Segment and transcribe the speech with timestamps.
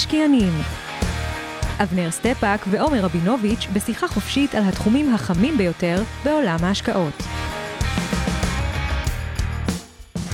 [0.00, 0.52] המשקיענים
[1.82, 7.22] אבנר סטפאק ועומר רבינוביץ' בשיחה חופשית על התחומים החמים ביותר בעולם ההשקעות.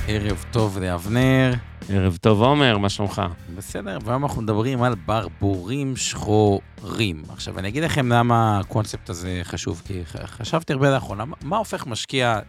[0.07, 1.53] ערב טוב לאבנר.
[1.89, 3.21] ערב טוב עומר, מה שלומך?
[3.55, 7.23] בסדר, והיום אנחנו מדברים על ברבורים שחורים.
[7.29, 12.39] עכשיו, אני אגיד לכם למה הקונספט הזה חשוב, כי חשבתי הרבה לאחרונה, מה הופך משקיע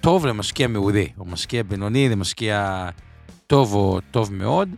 [0.00, 2.88] טוב למשקיע מעולה, או משקיע בינוני למשקיע
[3.46, 4.68] טוב או טוב מאוד,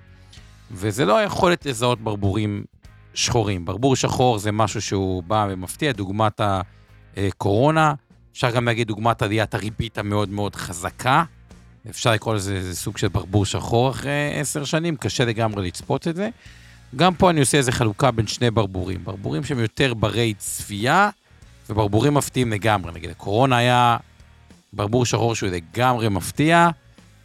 [0.72, 2.64] וזה לא היכולת לזהות ברבורים
[3.14, 3.64] שחורים.
[3.64, 6.40] ברבור שחור זה משהו שהוא בא ומפתיע, דוגמת
[7.16, 7.94] הקורונה,
[8.32, 11.24] אפשר גם להגיד דוגמת עליית הריבית המאוד מאוד חזקה.
[11.90, 16.28] אפשר לקרוא לזה סוג של ברבור שחור אחרי עשר שנים, קשה לגמרי לצפות את זה.
[16.96, 19.04] גם פה אני עושה איזה חלוקה בין שני ברבורים.
[19.04, 21.10] ברבורים שהם יותר ברי צפייה,
[21.70, 22.92] וברבורים מפתיעים לגמרי.
[22.92, 23.96] נגיד, הקורונה היה
[24.72, 26.68] ברבור שחור שהוא לגמרי מפתיע.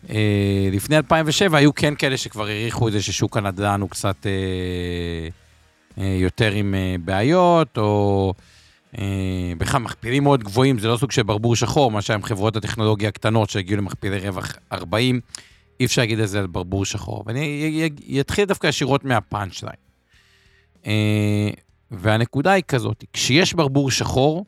[0.09, 4.31] אה, לפני 2007 היו כן כאלה שכבר העריכו את זה ששוק הנדל"ן הוא קצת אה,
[6.03, 8.33] אה, יותר עם בעיות, או...
[9.57, 13.09] בכלל מכפילים מאוד גבוהים, זה לא סוג של ברבור שחור, מה שהיה עם חברות הטכנולוגיה
[13.09, 15.19] הקטנות שהגיעו למכפילי רווח 40,
[15.79, 17.23] אי אפשר להגיד את זה על ברבור שחור.
[17.27, 19.75] ואני אתחיל דווקא ישירות מהפאנץ' ליין.
[21.91, 24.45] והנקודה היא כזאת, כשיש ברבור שחור,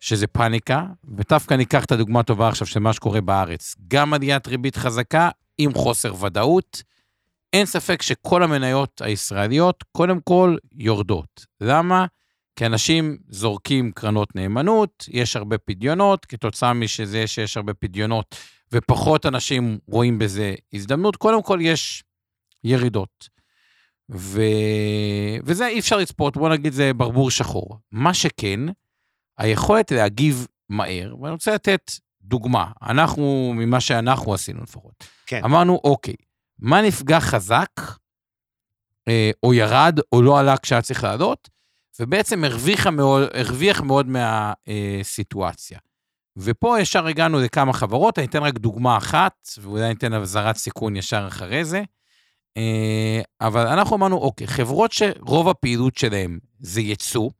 [0.00, 3.74] שזה פאניקה, ודווקא ניקח את הדוגמה הטובה עכשיו של מה שקורה בארץ.
[3.88, 6.82] גם עליית ריבית חזקה עם חוסר ודאות.
[7.52, 11.46] אין ספק שכל המניות הישראליות, קודם כל, יורדות.
[11.60, 12.06] למה?
[12.56, 18.36] כי אנשים זורקים קרנות נאמנות, יש הרבה פדיונות, כתוצאה משזה שיש הרבה פדיונות
[18.72, 22.04] ופחות אנשים רואים בזה הזדמנות, קודם כל יש
[22.64, 23.28] ירידות.
[24.10, 24.42] ו...
[25.44, 27.78] וזה אי אפשר לצפות, בוא נגיד זה ברבור שחור.
[27.92, 28.60] מה שכן,
[29.40, 31.92] היכולת להגיב מהר, ואני רוצה לתת
[32.22, 35.04] דוגמה, אנחנו, ממה שאנחנו עשינו לפחות.
[35.26, 35.40] כן.
[35.44, 36.14] אמרנו, אוקיי,
[36.58, 37.70] מה נפגע חזק,
[39.08, 41.48] אה, או ירד, או לא עלה כשהיה צריך לעלות,
[42.00, 42.44] ובעצם
[42.90, 45.78] מאוד, הרוויח מאוד מהסיטואציה.
[46.36, 50.96] ופה ישר הגענו לכמה חברות, אני אתן רק דוגמה אחת, ואולי אני אתן אזהרת סיכון
[50.96, 51.82] ישר אחרי זה.
[52.56, 57.39] אה, אבל אנחנו אמרנו, אוקיי, חברות שרוב הפעילות שלהן זה ייצוא, אה,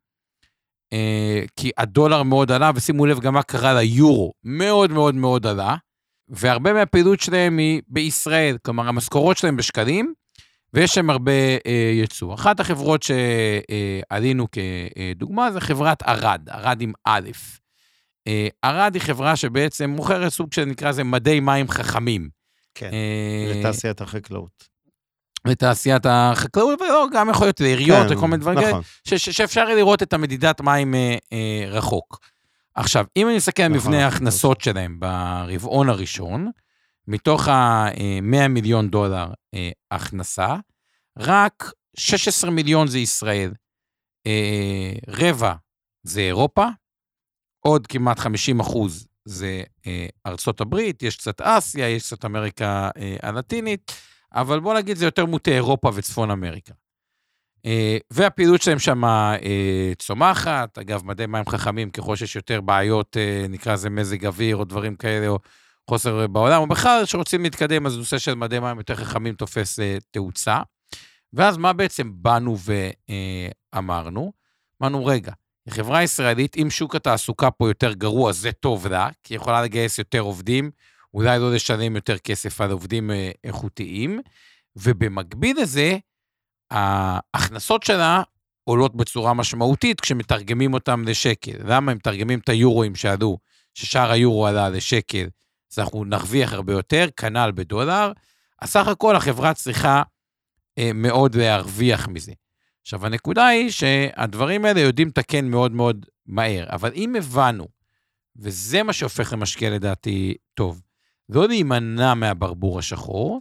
[1.56, 5.76] כי הדולר מאוד עלה, ושימו לב גם מה קרה ליורו, מאוד מאוד מאוד עלה,
[6.28, 10.14] והרבה מהפעילות שלהם היא בישראל, כלומר המשכורות שלהם בשקלים,
[10.74, 11.32] ויש שם הרבה
[11.66, 12.34] אה, יצוא.
[12.34, 17.30] אחת החברות שעלינו כדוגמה זה חברת ארד, ארד עם א'.
[18.28, 22.28] אה, ארד היא חברה שבעצם מוכרת סוג שנקרא לזה מדי מים חכמים.
[22.74, 24.69] כן, אה, לתעשיית החקלאות.
[25.44, 28.82] לתעשיית החקלאות, ולא, גם יכול להיות לעיריות כן, וכל מיני דברים כאלה, נכון.
[29.18, 32.20] שאפשר לראות את המדידת מים אה, אה, רחוק.
[32.74, 36.50] עכשיו, אם אני מסתכל על נכון, מבנה ההכנסות שלהם ברבעון הראשון,
[37.08, 40.56] מתוך ה-100 אה, מיליון דולר אה, הכנסה,
[41.18, 43.52] רק 16 מיליון זה ישראל,
[44.26, 45.54] אה, רבע
[46.02, 46.66] זה אירופה,
[47.60, 49.62] עוד כמעט 50 אחוז זה
[50.26, 52.90] ארצות הברית, יש קצת אסיה, יש קצת אמריקה
[53.22, 53.92] הלטינית,
[54.32, 56.72] אבל בוא נגיד זה יותר מוטה אירופה וצפון אמריקה.
[58.10, 59.02] והפעילות שלהם שם
[59.98, 63.16] צומחת, אגב, מדי מים חכמים, ככל שיש יותר בעיות,
[63.48, 65.38] נקרא לזה מזג אוויר או דברים כאלה, או
[65.90, 69.78] חוסר בעולם, או בכלל שרוצים להתקדם, אז נושא של מדי מים יותר חכמים תופס
[70.10, 70.58] תאוצה.
[71.32, 72.56] ואז מה בעצם באנו
[73.74, 74.32] ואמרנו?
[74.82, 75.32] אמרנו, רגע,
[75.68, 79.98] חברה ישראלית, אם שוק התעסוקה פה יותר גרוע, זה טוב לה, כי היא יכולה לגייס
[79.98, 80.70] יותר עובדים,
[81.14, 84.20] אולי לא לשלם יותר כסף על עובדים uh, איכותיים,
[84.76, 85.98] ובמקביל לזה,
[86.70, 88.22] ההכנסות שלה
[88.64, 91.56] עולות בצורה משמעותית כשמתרגמים אותם לשקל.
[91.64, 93.38] למה הם מתרגמים את היורואים שעלו,
[93.74, 95.28] ששער היורו עלה לשקל,
[95.72, 98.12] אז אנחנו נרוויח הרבה יותר, כנ"ל בדולר.
[98.62, 100.02] אז סך הכל החברה צריכה
[100.78, 102.32] אה, מאוד להרוויח מזה.
[102.82, 107.66] עכשיו, הנקודה היא שהדברים האלה יודעים לתקן מאוד מאוד מהר, אבל אם הבנו,
[108.36, 110.82] וזה מה שהופך למשקיע לדעתי טוב,
[111.30, 113.40] לא להימנע מהברבור השחור,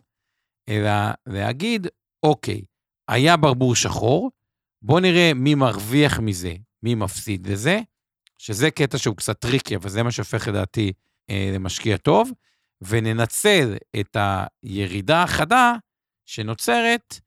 [0.69, 0.91] אלא
[1.27, 1.87] להגיד,
[2.23, 2.61] אוקיי,
[3.07, 4.31] היה ברבור שחור,
[4.81, 6.53] בואו נראה מי מרוויח מזה,
[6.83, 7.79] מי מפסיד לזה,
[8.37, 10.93] שזה קטע שהוא קצת טריקי, אבל זה מה שהופך לדעתי
[11.29, 12.31] אה, למשקיע טוב,
[12.81, 14.17] וננצל את
[14.63, 15.73] הירידה החדה
[16.25, 17.19] שנוצרת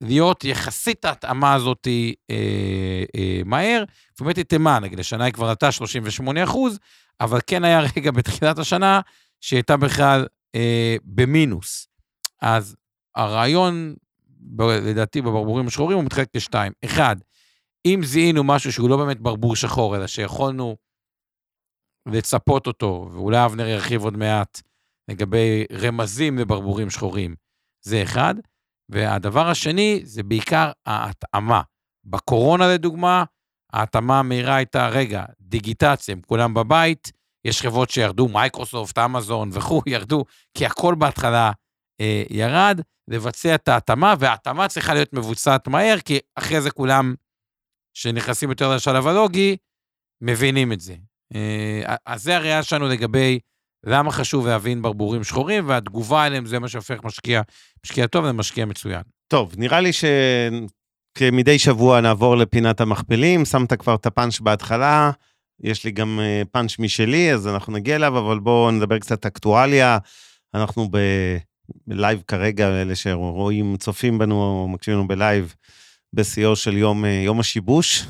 [0.00, 1.88] להיות יחסית ההתאמה הזאת
[2.30, 2.34] אה,
[3.16, 3.84] אה, מהר.
[4.20, 6.78] באמת היא תימן, נגיד, השנה היא כבר עלתה 38 אחוז,
[7.20, 9.00] אבל כן היה רגע בתחילת השנה
[9.46, 11.88] שהיא הייתה בכלל אה, במינוס.
[12.42, 12.76] אז
[13.16, 13.94] הרעיון,
[14.28, 16.72] ב- לדעתי, בברבורים השחורים הוא מתחלק לשתיים.
[16.84, 17.16] אחד,
[17.86, 20.76] אם זיהינו משהו שהוא לא באמת ברבור שחור, אלא שיכולנו
[22.08, 24.62] לצפות אותו, ואולי אבנר ירחיב עוד מעט
[25.08, 27.34] לגבי רמזים לברבורים שחורים,
[27.84, 28.34] זה אחד.
[28.88, 31.62] והדבר השני זה בעיקר ההתאמה.
[32.04, 33.24] בקורונה, לדוגמה,
[33.72, 37.12] ההתאמה המהירה הייתה, רגע, דיגיטציה, הם כולם בבית,
[37.46, 41.52] יש חברות שירדו, מייקרוסופט, אמזון וכו', ירדו, כי הכל בהתחלה
[42.00, 47.14] אה, ירד, לבצע את ההתאמה, וההתאמה צריכה להיות מבוצעת מהר, כי אחרי זה כולם
[47.94, 49.56] שנכנסים יותר לשלב הלוגי,
[50.20, 50.94] מבינים את זה.
[51.34, 53.38] אה, אז זה הראייה שלנו לגבי
[53.86, 57.42] למה חשוב להבין ברבורים שחורים, והתגובה אליהם זה מה שהופך משקיע,
[57.84, 59.02] משקיע טוב ומשקיע מצוין.
[59.28, 65.10] טוב, נראה לי שכמדי שבוע נעבור לפינת המכפלים, שמת כבר את הפאנץ' בהתחלה,
[65.60, 69.98] יש לי גם אה, פאנץ' משלי, אז אנחנו נגיע אליו, אבל בואו נדבר קצת אקטואליה.
[70.54, 70.98] אנחנו ב...
[71.86, 75.54] בלייב כרגע, אלה שרואים, צופים בנו או מקשיבים לנו בלייב,
[76.12, 78.04] בשיאו של יום, אה, יום השיבוש.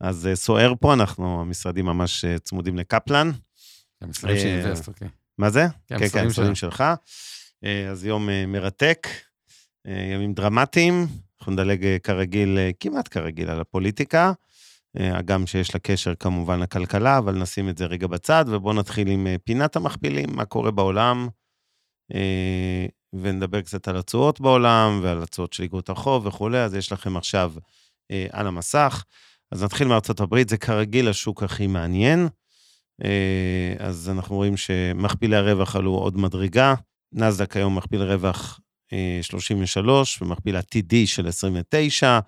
[0.00, 3.30] אז אה, סוער פה, אנחנו, המשרדים ממש צמודים לקפלן.
[4.00, 5.08] המשרדים של אינבסט, אוקיי.
[5.38, 5.66] מה זה?
[5.86, 6.84] כן, כן, כן, המשרדים שלך.
[7.90, 9.08] אז יום מרתק,
[9.86, 11.06] ימים דרמטיים.
[11.38, 14.32] אנחנו נדלג כרגיל, כמעט כרגיל, על הפוליטיקה.
[14.96, 19.26] הגם שיש לה קשר כמובן לכלכלה, אבל נשים את זה רגע בצד, ובואו נתחיל עם
[19.44, 21.28] פינת המכפילים, מה קורה בעולם,
[23.12, 27.52] ונדבר קצת על התשואות בעולם, ועל התשואות של איגרות החוב וכולי, אז יש לכם עכשיו
[28.32, 29.04] על המסך.
[29.52, 32.28] אז נתחיל מארצות הברית, זה כרגיל השוק הכי מעניין.
[33.78, 36.74] אז אנחנו רואים שמכפילי הרווח עלו עוד מדרגה,
[37.12, 38.60] נסדק היום מכפיל רווח
[39.22, 42.18] 33 ומכפיל עתידי של 29,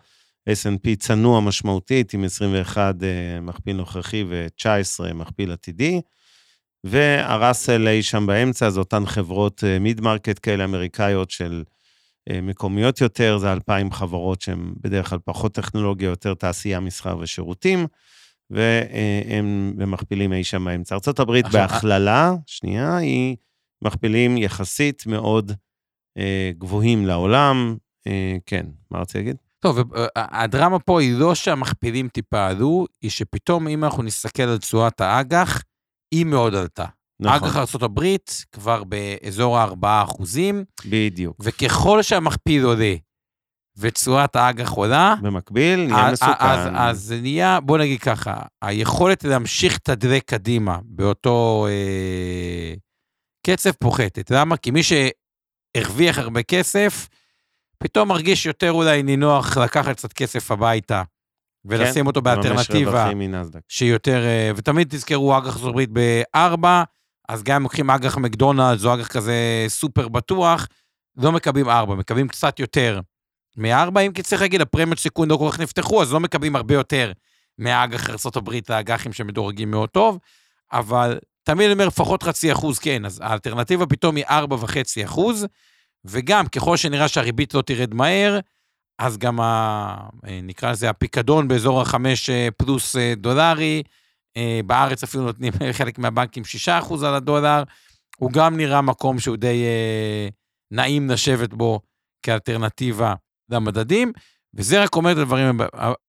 [0.52, 2.94] S&P צנוע משמעותית עם 21
[3.42, 6.00] מכפיל נוכחי ו-19 מכפיל עתידי,
[6.84, 11.64] וה Russell אי שם באמצע, זה אותן חברות mid market כאלה אמריקאיות של
[12.42, 17.86] מקומיות יותר, זה 2,000 חברות שהן בדרך כלל פחות טכנולוגיה, יותר תעשייה, מסחר ושירותים.
[18.50, 20.94] והם מכפילים אי שם באמצע.
[20.94, 23.36] ארה"ב בהכללה, שנייה, היא
[23.82, 25.52] מכפילים יחסית מאוד
[26.18, 27.76] אה, גבוהים לעולם.
[28.06, 29.36] אה, כן, מה רציתי להגיד?
[29.60, 29.78] טוב,
[30.16, 35.62] הדרמה פה היא לא שהמכפילים טיפה עלו, היא שפתאום אם אנחנו נסתכל על תשואת האג"ח,
[36.14, 36.84] היא מאוד עלתה.
[37.20, 37.48] נכון.
[37.48, 38.16] אג"ח ארה"ב
[38.52, 40.64] כבר באזור ה-4 אחוזים.
[40.84, 41.36] בדיוק.
[41.40, 42.94] וככל שהמכפיל עולה
[43.76, 46.32] ותשואת האג"ח עולה, במקביל נהיה מסוכן.
[46.38, 52.74] אז, אז זה נהיה, בוא נגיד ככה, היכולת להמשיך לתדלק קדימה באותו אה,
[53.46, 54.30] קצב פוחתת.
[54.30, 54.56] למה?
[54.56, 57.08] כי מי שהרוויח הרבה כסף,
[57.82, 61.02] פתאום מרגיש יותר אולי נינוח לקחת קצת כסף הביתה,
[61.64, 63.10] ולשים כן, אותו באלטרנטיבה,
[63.68, 66.82] שהיא יותר, אה, ותמיד תזכרו אג"ח ארצות הברית בארבע,
[67.28, 70.66] אז גם אם לוקחים אג"ח מקדונלדס או אג"ח כזה סופר בטוח,
[71.16, 73.00] לא מקבלים ארבע, מקבלים קצת יותר
[73.56, 76.74] מארבע, אם כי צריך להגיד, הפרמיות סיכון לא כל כך נפתחו, אז לא מקבלים הרבה
[76.74, 77.12] יותר
[77.58, 80.18] מהאג"ח ארה"ב לאג"חים שמדורגים מאוד טוב,
[80.72, 85.46] אבל תמיד אני אומר לפחות חצי אחוז כן, אז האלטרנטיבה פתאום היא ארבע וחצי אחוז,
[86.04, 88.38] וגם ככל שנראה שהריבית לא תרד מהר,
[88.98, 90.08] אז גם, ה,
[90.42, 93.82] נקרא לזה הפיקדון באזור החמש פלוס דולרי,
[94.66, 97.62] בארץ אפילו נותנים חלק מהבנקים שישה אחוז על הדולר,
[98.16, 99.64] הוא גם נראה מקום שהוא די
[100.70, 101.80] נעים לשבת בו
[102.22, 103.14] כאלטרנטיבה
[103.48, 104.12] למדדים,
[104.54, 105.60] וזה רק אומר את הדברים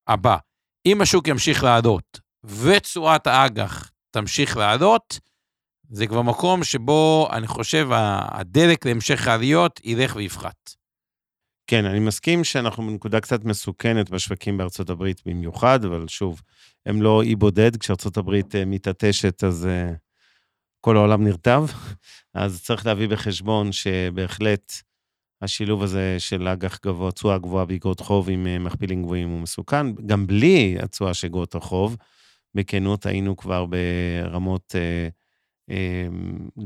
[0.08, 0.38] הבא.
[0.86, 5.20] אם השוק ימשיך לעלות ותשואת האג"ח תמשיך לעלות,
[5.94, 10.76] זה כבר מקום שבו אני חושב הדלק להמשך העליות ילך ויפחת.
[11.68, 16.42] כן, אני מסכים שאנחנו בנקודה קצת מסוכנת בשווקים בארצות הברית במיוחד, אבל שוב,
[16.86, 19.96] הם לא אי בודד, כשארצות הברית אה, מתעטשת אז uh,
[20.82, 21.66] כל העולם נרטב,
[22.34, 24.74] אז צריך להביא בחשבון שבהחלט
[25.42, 29.96] השילוב הזה של אג"ח גבוה, תשואה גבוהה באגרות חוב עם אה, מכפילים גבוהים הוא מסוכן.
[30.06, 31.98] גם בלי התשואה של אגרות החוב,
[32.56, 35.10] בכנות היינו כבר ברמות אה, אה,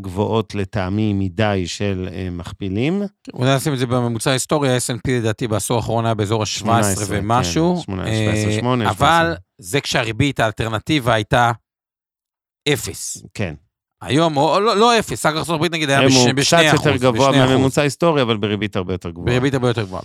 [0.01, 3.01] גבוהות לטעמי מדי של אה, מכפילים.
[3.33, 6.67] אולי נשים את זה בממוצע ההיסטורי, ה-S&P לדעתי בעשור האחרון היה באזור ה-17
[7.07, 7.75] ומשהו.
[7.75, 11.51] כן, 18, 17, 18, אבל זה כשהריבית האלטרנטיבה הייתה
[12.73, 13.23] אפס.
[13.33, 13.53] כן.
[14.01, 16.79] היום, או לא, לא אפס, אג"ח ארצות הברית נגיד היה בשני אחוז.
[16.79, 19.25] הוא קצת יותר גבוה מהממוצע ההיסטורי, אבל בריבית הרבה יותר גבוהה.
[19.25, 20.03] בריבית הרבה יותר גבוהה.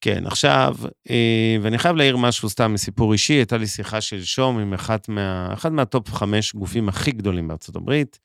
[0.00, 0.76] כן, עכשיו,
[1.10, 5.52] אה, ואני חייב להעיר משהו סתם מסיפור אישי, הייתה לי שיחה שלשום עם אחת מה,
[5.52, 8.18] אחד מהטופ חמש גופים הכי גדולים בארצות הברית,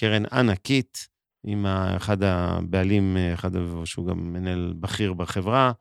[0.00, 1.08] קרן ענקית,
[1.46, 3.50] עם אחד הבעלים, אחד
[3.84, 5.72] שהוא גם מנהל בכיר בחברה,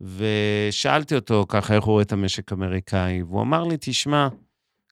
[0.00, 4.28] ושאלתי אותו ככה איך הוא רואה את המשק האמריקאי, והוא אמר לי, תשמע,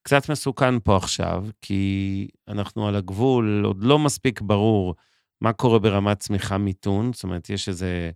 [0.03, 4.95] קצת מסוכן פה עכשיו, כי אנחנו על הגבול, עוד לא מספיק ברור
[5.41, 8.11] מה קורה ברמת צמיחה מיתון, זאת אומרת, יש איזה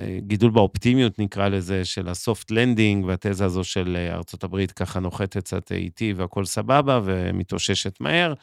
[0.00, 4.72] אה, גידול באופטימיות, נקרא לזה, של ה soft landing, והתזה הזו של אה, ארצות הברית
[4.72, 8.34] ככה נוחתת קצת איטי והכול סבבה ומתאוששת מהר.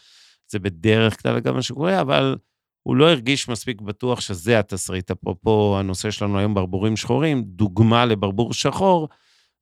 [0.51, 2.37] זה בדרך כלל גם מה שקורה, אבל
[2.83, 5.11] הוא לא הרגיש מספיק בטוח שזה התסריט.
[5.11, 9.09] אפרופו הנושא שלנו היום, ברבורים שחורים, דוגמה לברבור שחור,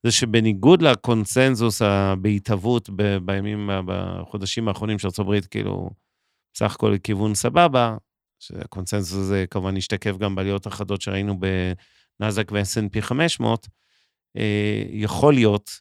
[0.06, 1.82] זה שבניגוד לקונסנזוס
[2.22, 2.90] בהתהוות
[3.26, 5.90] בימים, בחודשים האחרונים של ארה"ב, כאילו,
[6.54, 7.98] בסך הכל לכיוון סבבה,
[8.40, 11.40] שהקונסנזוס הזה כמובן השתקף גם בעליות אחדות שראינו
[12.20, 13.68] בנאזק ו-S&P 500,
[14.90, 15.72] יכול להיות,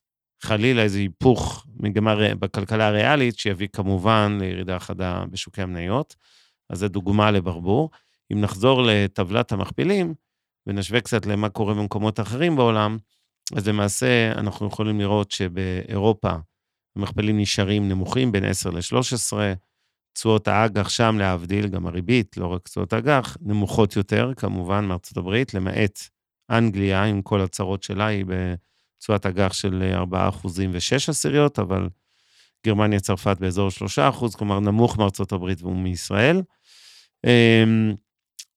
[0.42, 6.16] חלילה, איזה היפוך מגמה בכלכלה הריאלית, שיביא כמובן לירידה חדה בשוקי המניות.
[6.70, 7.90] אז זו דוגמה לברבור.
[8.32, 10.14] אם נחזור לטבלת המכפילים,
[10.66, 12.98] ונשווה קצת למה קורה במקומות אחרים בעולם,
[13.56, 16.30] אז למעשה אנחנו יכולים לראות שבאירופה
[16.96, 19.32] המכפלים נשארים נמוכים, בין 10 ל-13,
[20.14, 25.54] תשואות האג"ח שם, להבדיל, גם הריבית, לא רק תשואות האג"ח, נמוכות יותר, כמובן, מארצות הברית,
[25.54, 25.98] למעט
[26.50, 28.24] אנגליה, עם כל הצרות שלה, היא
[29.02, 30.28] בתשואת אג"ח של 4
[30.72, 31.88] ו-6 עשיריות, אבל
[32.66, 33.98] גרמניה, צרפת באזור 3
[34.34, 36.42] כלומר, נמוך מארצות הברית ומישראל.
[37.26, 37.94] אמ,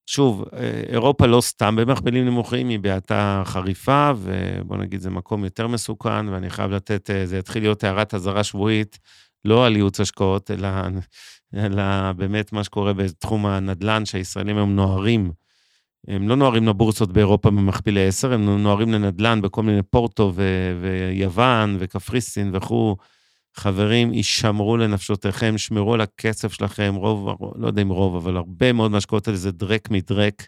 [0.06, 0.44] שוב,
[0.90, 6.50] אירופה לא סתם במכפלים נמוכים, היא בהאטה חריפה, ובוא נגיד, זה מקום יותר מסוכן, ואני
[6.50, 9.00] חייב לתת, אה, זה יתחיל להיות הערת אזהרה שבועית,
[9.46, 10.68] לא על ייעוץ השקעות, אלא,
[11.56, 15.32] אלא באמת מה שקורה בתחום הנדל"ן, שהישראלים היום נוהרים.
[16.08, 21.78] הם לא נוהרים לבורסות באירופה במכפילי 10, הם נוהרים לנדל"ן בכל מיני פורטו ו- ויוון
[21.80, 22.96] וקפריסין וכו'.
[23.58, 28.92] חברים, הישמרו לנפשותיכם, שמרו על הכסף שלכם, רוב, לא יודע אם רוב, אבל הרבה מאוד
[28.92, 30.48] מהשקעות האלה זה דרק מדרק.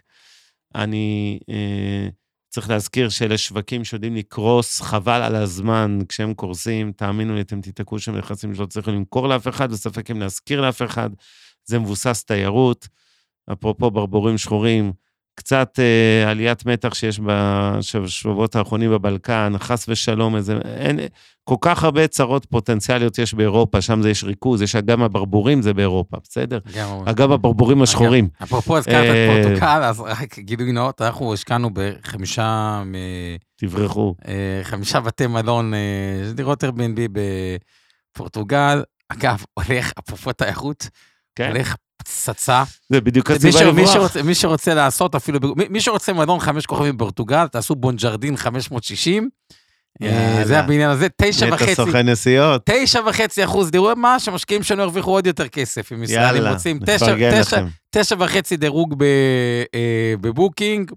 [0.74, 2.08] אני אה,
[2.48, 7.98] צריך להזכיר שאלה שווקים שיודעים לקרוס, חבל על הזמן כשהם קורסים, תאמינו לי, אתם תיתקעו
[7.98, 11.10] שם נכסים שלא צריכים למכור לאף אחד, וספק אם להזכיר לאף אחד.
[11.64, 12.88] זה מבוסס תיירות.
[13.52, 14.92] אפרופו ברבורים שחורים,
[15.38, 20.98] קצת אה, עליית מתח שיש בשבועות האחרונים בבלקן, חס ושלום, איזה, אין,
[21.44, 25.74] כל כך הרבה צרות פוטנציאליות יש באירופה, שם זה יש ריכוז, יש אגם הברבורים, זה
[25.74, 26.58] באירופה, בסדר?
[27.04, 28.28] אגב הברבורים השחורים.
[28.42, 32.82] אפרופו הזכרת את אה, פורטוקל, אז רק גילוי נאות, אנחנו השקענו בחמישה...
[33.56, 34.14] תברחו.
[34.28, 37.00] אה, חמישה בתי מלון, אה, דירות Airbnb
[38.14, 38.82] בפורטוגל.
[39.08, 40.88] אגב, הולך, אפרופו תיירות,
[41.34, 41.48] כן.
[41.48, 42.62] הולך פצצה.
[42.88, 43.76] זה בדיוק הסיבה לברוח.
[43.76, 45.38] מי שרוצה, מי שרוצה לעשות אפילו,
[45.70, 49.28] מי שרוצה מלון חמש כוכבים בפורטוגל, תעשו בונג'רדין 560.
[50.02, 51.72] אה, זה הבניין הזה, תשע וחצי.
[51.72, 52.62] נטו סוכן נסיעות.
[52.64, 56.78] תשע וחצי אחוז, תראו מה, שמשקיעים שלנו הרוויחו עוד יותר כסף, אם ישראלים רוצים.
[56.82, 57.66] נפרגן לכם.
[57.90, 60.90] תשע וחצי דירוג אה, בבוקינג,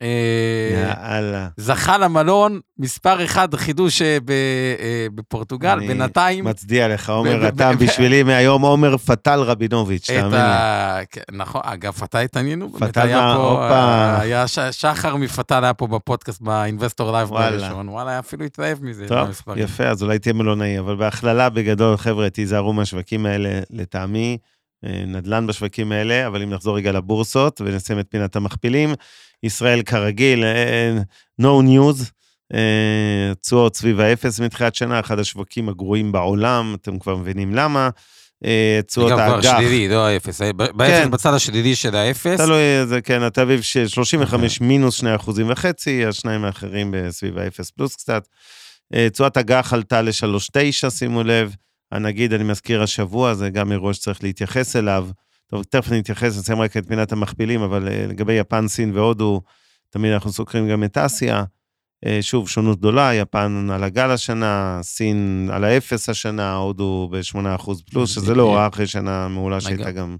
[0.00, 1.48] יאללה.
[1.56, 6.44] זכה למלון, מספר אחד חידוש אה, אה, בפורטוגל, בינתיים...
[6.44, 11.06] מצדיע לך, עומר, אתה בשבילי מהיום עומר פטל רבינוביץ', תאמין לי.
[11.10, 12.72] כן, נכון, אגב, פטל התעניינו.
[12.72, 14.20] פטל מה, הופה.
[14.20, 19.06] היה שחר מפטל היה פה בפודקאסט ב Investor Live בראשון, וואלה, היה אפילו התלהב מזה.
[19.08, 24.38] טוב, יפה, אז אולי תהיה מלונאי, אבל בהכללה, בגדול, חבר'ה, תיזהרו מהשווקים האלה, לטעמי.
[24.86, 28.94] אה, נדל"ן בשווקים האלה, אבל אם נחזור רגע לבורסות ונסיים את פינת המכפילים,
[29.42, 30.96] ישראל כרגיל, אה,
[31.40, 32.04] no news,
[32.54, 37.88] אה, תשואות סביב האפס מתחילת שנה, אחד השווקים הגרועים בעולם, אתם כבר מבינים למה.
[38.86, 39.32] תשואות האג"ח.
[39.34, 41.10] גם כבר שלילי, לא האפס, באפס כן.
[41.10, 42.40] בצד השלילי של האפס.
[42.40, 47.70] תלוי, זה כן, התל אביב של 35 מינוס 2 אחוזים וחצי, השניים האחרים סביב האפס
[47.70, 48.28] פלוס קצת.
[49.12, 51.54] תשואת אג"ח עלתה ל-3.9, שימו לב.
[51.92, 55.08] הנגיד, אני מזכיר השבוע, זה גם אירוע שצריך להתייחס אליו.
[55.46, 59.42] טוב, תכף נתייחס, נסיים רק את פינת המכפילים, אבל אה, לגבי יפן, סין והודו,
[59.90, 61.44] תמיד אנחנו סוקרים גם את אסיה.
[62.04, 68.14] אה, שוב, שונות גדולה, יפן על הגל השנה, סין על האפס השנה, הודו ב-8% פלוס,
[68.14, 70.16] שזה לא רע אחרי שנה מעולה שהייתה גם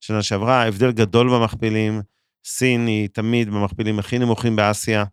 [0.00, 0.66] שנה שעברה.
[0.66, 2.00] הבדל גדול במכפילים,
[2.44, 5.04] סין היא תמיד במכפילים הכי נמוכים באסיה.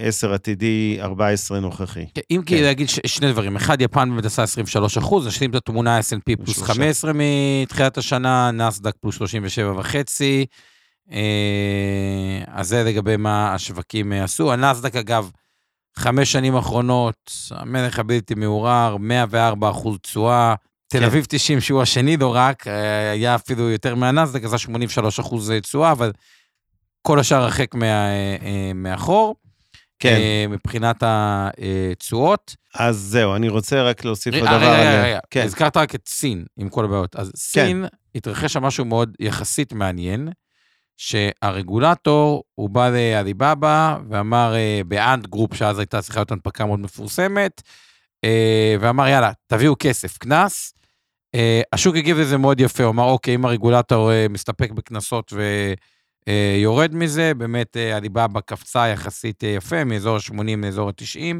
[0.00, 2.06] 10 עתידי, 14 נוכחי.
[2.14, 2.62] כן, אם כי כן.
[2.62, 7.12] להגיד שני דברים, אחד, יפן באמת עשה 23 אחוז, נשלים את התמונה S&P פלוס 15
[7.14, 10.46] מתחילת השנה, נסדק פלוס 37 וחצי.
[11.12, 14.52] אה, אז זה לגבי מה השווקים אה, עשו.
[14.52, 15.30] הנסדק, אגב,
[15.96, 20.54] חמש שנים אחרונות, המלך הבלתי מעורר, 104 אחוז תשואה.
[20.88, 21.04] תל כן.
[21.04, 25.92] אביב 90, שהוא השני לא רק, אה, היה אפילו יותר מהנסדק, עשה 83 אחוז תשואה,
[25.92, 26.12] אבל
[27.02, 28.06] כל השאר הרחק מה,
[28.74, 29.34] מאחור.
[30.02, 30.14] כן.
[30.14, 32.56] אה, מבחינת התשואות.
[32.74, 34.56] אז זהו, אני רוצה רק להוסיף עוד דבר.
[34.56, 35.02] רגע, רגע,
[35.34, 35.44] רגע.
[35.44, 37.16] הזכרת רק את סין, עם כל הבעיות.
[37.16, 37.36] אז כן.
[37.66, 37.84] סין.
[38.14, 40.28] התרחש שם משהו מאוד יחסית מעניין,
[40.96, 46.80] שהרגולטור, הוא בא לאליבאבא ואמר, אה, ב Ant Group, שאז הייתה צריכה להיות הנפקה מאוד
[46.80, 47.62] מפורסמת,
[48.24, 50.74] אה, ואמר, יאללה, תביאו כסף, קנס.
[51.34, 55.32] אה, השוק הגיב לזה מאוד יפה, הוא אמר, אוקיי, אם הרגולטור מסתפק בקנסות
[56.28, 61.36] ויורד מזה, באמת עליבאבא קפצה יחסית יפה, מאזור ה-80 לאזור ה-90,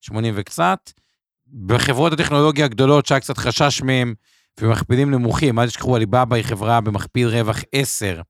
[0.00, 0.90] 80 וקצת.
[1.66, 4.14] בחברות הטכנולוגיה הגדולות, שהיה קצת חשש מהם,
[4.60, 8.20] ומכפילים נמוכים, אל תשכחו, עליבאבא היא חברה במכפיל רווח 10,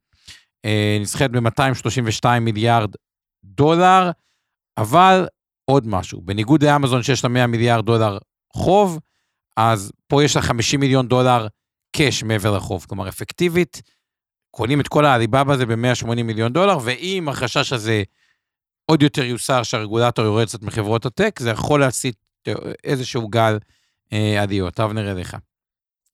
[0.65, 2.91] אה, נסחרת ב-232 מיליארד
[3.45, 4.11] דולר,
[4.79, 5.27] אבל
[5.65, 8.19] עוד משהו, בניגוד לאמזון שיש לה 100 מיליארד דולר
[8.55, 8.99] חוב,
[9.57, 11.47] אז פה יש לה 50 מיליון דולר
[11.97, 13.83] קאש מעבר לחוב, כלומר אפקטיבית,
[14.55, 18.03] קונים את כל העליבאבא הזה ב-180 מיליון דולר, ואם החשש הזה
[18.87, 22.17] עוד יותר יוסר שהרגולטור יורד קצת מחברות הטק, זה יכול להסיט
[22.85, 23.59] איזשהו גל
[24.13, 24.81] אה, עדיות.
[24.81, 25.37] אבנר אליך.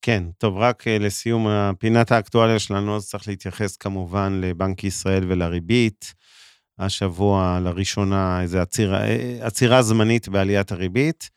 [0.02, 1.47] כן, טוב, רק אה, לסיום
[1.78, 6.14] פינת האקטואליה שלנו, אז צריך להתייחס כמובן לבנק ישראל ולריבית.
[6.78, 11.30] השבוע לראשונה איזו עצירה, אה, עצירה זמנית בעליית הריבית.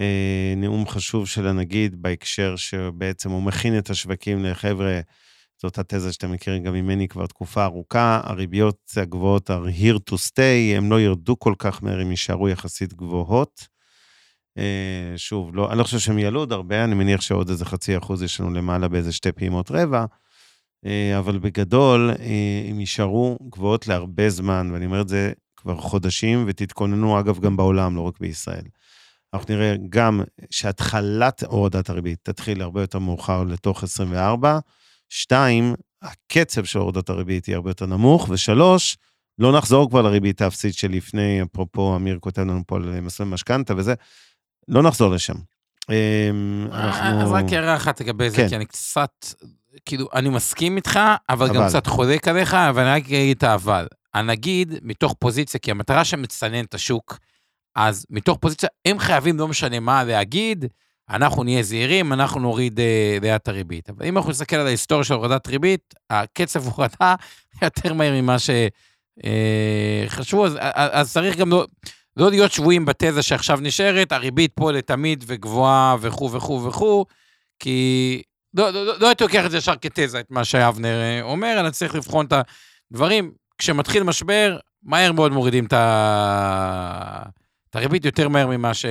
[0.00, 5.00] אה, נאום חשוב של הנגיד בהקשר שבעצם הוא מכין את השווקים לחבר'ה,
[5.62, 10.76] זאת התזה שאתם מכירים גם ממני כבר תקופה ארוכה, הריביות הגבוהות are here to stay,
[10.76, 13.68] הם לא ירדו כל כך מהר, הם יישארו יחסית גבוהות.
[14.58, 17.98] אה, שוב, לא, אני לא חושב שהם יעלו עוד הרבה, אני מניח שעוד איזה חצי
[17.98, 20.04] אחוז יש לנו למעלה באיזה שתי פעימות רבע,
[20.86, 26.44] אה, אבל בגדול, אה, הם יישארו גבוהות להרבה זמן, ואני אומר את זה כבר חודשים,
[26.46, 28.64] ותתכוננו, אגב, גם בעולם, לא רק בישראל.
[29.34, 34.58] אנחנו נראה גם שהתחלת הורדת הריבית תתחיל הרבה יותר מאוחר לתוך 24,
[35.14, 38.96] שתיים, הקצב של הורדת הריבית יהיה הרבה יותר נמוך, ושלוש,
[39.38, 43.94] לא נחזור כבר לריבית האפסית שלפני, אפרופו, אמיר כותב לנו פה על מסלול משכנתה וזה,
[44.68, 45.34] לא נחזור לשם.
[45.90, 47.22] אמ, אנחנו...
[47.22, 48.48] אז רק הערה אחת לגבי זה, כן.
[48.48, 49.10] כי אני קצת,
[49.84, 51.56] כאילו, אני מסכים איתך, אבל, אבל.
[51.56, 53.86] גם קצת חולק עליך, אבל אני רק אגיד את האבל.
[54.14, 57.18] הנגיד, מתוך פוזיציה, כי המטרה שמצנן את השוק,
[57.76, 60.64] אז מתוך פוזיציה, הם חייבים, לא משנה מה להגיד,
[61.12, 63.90] אנחנו נהיה זהירים, אנחנו נוריד אה, לאט הריבית.
[63.90, 67.14] אבל אם אנחנו נסתכל על ההיסטוריה של הורדת ריבית, הקצב הורדה
[67.62, 68.36] יותר מהר ממה
[70.08, 70.58] שחשבו, אה, אז,
[70.92, 71.66] אז צריך גם לא...
[72.16, 77.04] לא להיות שבויים בתזה שעכשיו נשארת, הריבית פה לתמיד וגבוהה וכו' וכו' וכו',
[77.58, 78.22] כי
[78.54, 81.56] לא, לא, לא, לא הייתי לוקח את זה ישר כתזה, את מה שאבנר אה, אומר,
[81.60, 82.32] אלא צריך לבחון את
[82.90, 83.32] הדברים.
[83.58, 85.66] כשמתחיל משבר, מהר מאוד מורידים.
[85.66, 85.72] את
[87.74, 88.86] הריבית יותר מהר ממה ש...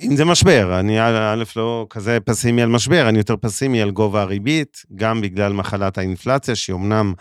[0.00, 4.22] אם זה משבר, אני א', לא כזה פסימי על משבר, אני יותר פסימי על גובה
[4.22, 7.12] הריבית, גם בגלל מחלת האינפלציה, שהיא אמנם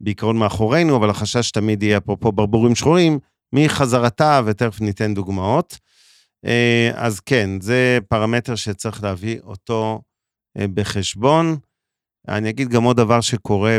[0.00, 3.18] בעיקרון מאחורינו, אבל החשש תמיד יהיה, אפרופו ברבורים שחורים,
[3.52, 5.78] מחזרתה, ותכף ניתן דוגמאות.
[6.44, 10.00] אה, אז כן, זה פרמטר שצריך להביא אותו
[10.58, 11.56] אה, בחשבון.
[12.28, 13.78] אני אגיד גם עוד דבר שקורה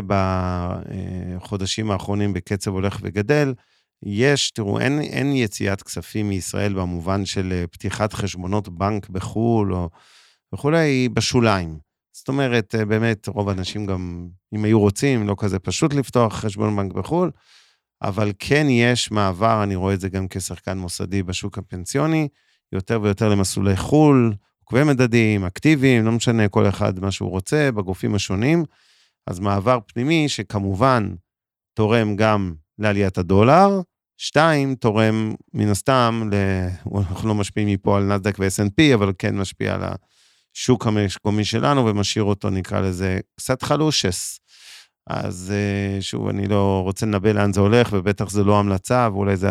[1.38, 3.54] בחודשים האחרונים בקצב הולך וגדל.
[4.06, 9.90] יש, תראו, אין, אין יציאת כספים מישראל במובן של אה, פתיחת חשבונות בנק בחו"ל או
[10.54, 11.78] וכולי, היא בשוליים.
[12.14, 16.94] זאת אומרת, באמת, רוב האנשים גם, אם היו רוצים, לא כזה פשוט לפתוח חשבון בנק
[16.94, 17.32] בחו"ל,
[18.02, 22.28] אבל כן יש מעבר, אני רואה את זה גם כשחקן מוסדי בשוק הפנסיוני,
[22.72, 28.16] יותר ויותר למסלולי חו"ל, עוקבי מדדים, אקטיביים, לא משנה, כל אחד מה שהוא רוצה, בגופים
[28.16, 28.64] השונים.
[29.28, 31.16] אז מעבר פנימי שכמובן
[31.74, 33.82] תורם גם לעליית הדולר,
[34.18, 36.36] שתיים, תורם מן הסתם, ל...
[36.98, 39.82] אנחנו לא משפיעים מפה על נסדק ו-S&P, אבל כן משפיע על
[40.56, 44.40] השוק המקומי שלנו ומשאיר אותו, נקרא לזה, קצת חלושס.
[45.08, 49.38] אז אה, שוב, אני לא רוצה לנבא לאן זה הולך, ובטח זה לא המלצה, ואולי
[49.38, 49.50] זה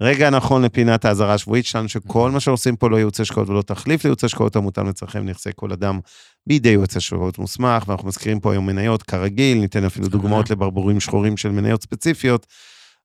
[0.00, 4.04] הרגע הנכון לפינת האזהרה השבועית שלנו, שכל מה שעושים פה לא ייעוץ השקעות ולא תחליף
[4.04, 6.00] לייעוץ השקעות המותאם לצרכיהם נכסי כל אדם
[6.46, 11.36] בידי ייעוץ השקעות מוסמך, ואנחנו מזכירים פה היום מניות כרגיל, ניתן אפילו דוגמאות לברבורים שחורים
[11.36, 12.46] של מניות ספציפיות.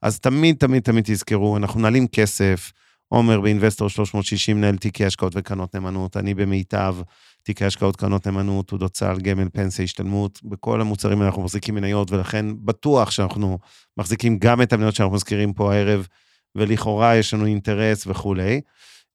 [0.01, 2.71] אז תמיד, תמיד, תמיד תזכרו, אנחנו מנהלים כסף,
[3.07, 6.95] עומר ב Investor 360 מנהל תיקי השקעות וקרנות נאמנות, אני במיטב.
[7.43, 12.45] תיקי השקעות, קרנות נאמנות, תעודות סל, גמל, פנסיה, השתלמות, בכל המוצרים אנחנו מחזיקים מניות, ולכן
[12.65, 13.59] בטוח שאנחנו
[13.97, 16.07] מחזיקים גם את המניות שאנחנו מזכירים פה הערב,
[16.55, 18.61] ולכאורה יש לנו אינטרס וכולי.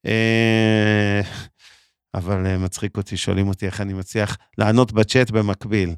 [0.07, 1.21] אה,
[2.15, 5.95] אבל אה, מצחיק אותי, שואלים אותי איך אני מצליח לענות בצ'אט במקביל.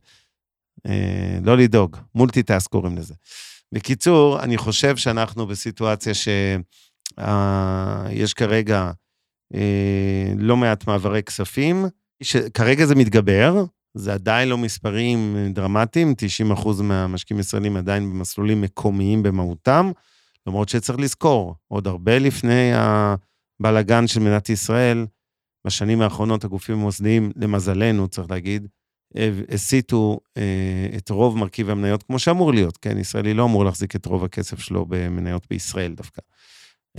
[0.87, 3.14] אה, לא לדאוג, multitask קוראים לזה.
[3.73, 8.91] בקיצור, אני חושב שאנחנו בסיטואציה שיש כרגע
[10.37, 11.87] לא מעט מעברי כספים,
[12.23, 16.15] שכרגע זה מתגבר, זה עדיין לא מספרים דרמטיים,
[16.55, 19.91] 90% מהמשקיעים הישראלים עדיין במסלולים מקומיים במהותם,
[20.47, 25.07] למרות שצריך לזכור, עוד הרבה לפני הבלגן של מדינת ישראל,
[25.67, 28.69] בשנים האחרונות הגופים המוסדיים, למזלנו, צריך להגיד,
[29.48, 32.98] הסיטו אה, את רוב מרכיב המניות, כמו שאמור להיות, כן?
[32.98, 36.20] ישראלי לא אמור להחזיק את רוב הכסף שלו במניות בישראל דווקא.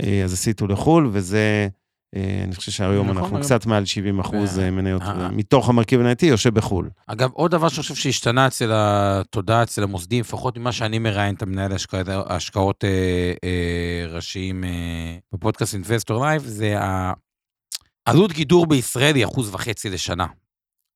[0.02, 1.68] אה, אז הסיטו לחו"ל, וזה,
[2.16, 3.44] אה, אני חושב שהיום נכון, אנחנו היום.
[3.44, 5.28] קצת מעל 70 אחוז אה, מניות, אה.
[5.28, 6.90] מתוך המרכיב המנייתי יושב בחו"ל.
[7.06, 11.42] אגב, עוד דבר שאני חושב שהשתנה אצל התודעה, אצל המוסדים, לפחות ממה שאני מראיין את
[11.42, 16.76] המנהל ההשקעות, ההשקעות אה, אה, ראשיים אה, בפודקאסט Investor Live, זה
[18.06, 20.26] העלות גידור בישראל היא אחוז וחצי לשנה.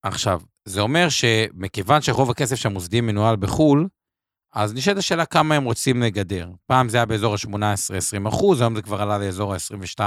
[0.03, 3.87] עכשיו, זה אומר שמכיוון שרוב הכסף שהמוסדים מנוהל בחו"ל,
[4.53, 6.49] אז נשאלת השאלה כמה הם רוצים לגדר.
[6.65, 9.99] פעם זה היה באזור ה-18-20 אחוז, היום זה כבר עלה לאזור ה-22-23.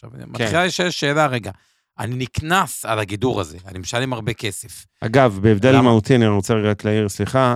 [0.00, 0.08] כן.
[0.26, 1.50] מתחילה לשאול שאלה, רגע,
[1.98, 4.86] אני נקנס על הגידור הזה, אני משלם הרבה כסף.
[5.00, 5.82] אגב, בהבדל למה?
[5.82, 7.54] מהותי, אני רוצה רגע רק להעיר, סליחה,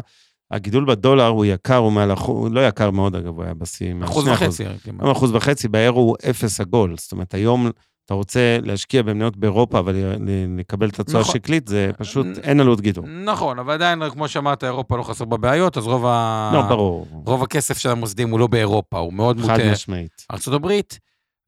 [0.50, 3.94] הגידול בדולר הוא יקר, הוא מעל אחוז, לא יקר מאוד אגב, הוא היה בשיא.
[4.04, 4.64] אחוז וחצי.
[5.12, 6.94] אחוז וחצי, באירו הוא אפס עגול.
[6.98, 7.70] זאת אומרת, היום
[8.06, 11.34] אתה רוצה להשקיע במניות באירופה, אבל ל- לקבל את התשואה נכון.
[11.36, 13.06] השקלית, זה פשוט, אין עלות גידור.
[13.06, 16.50] נכון, אבל עדיין, כמו שאמרת, אירופה לא חסר בה בעיות, אז רוב, ה...
[16.54, 17.06] לא, ברור.
[17.10, 20.26] רוב הכסף של המוסדים הוא לא באירופה, הוא מאוד חד מוטה משמעית.
[20.30, 20.98] ארצות הברית,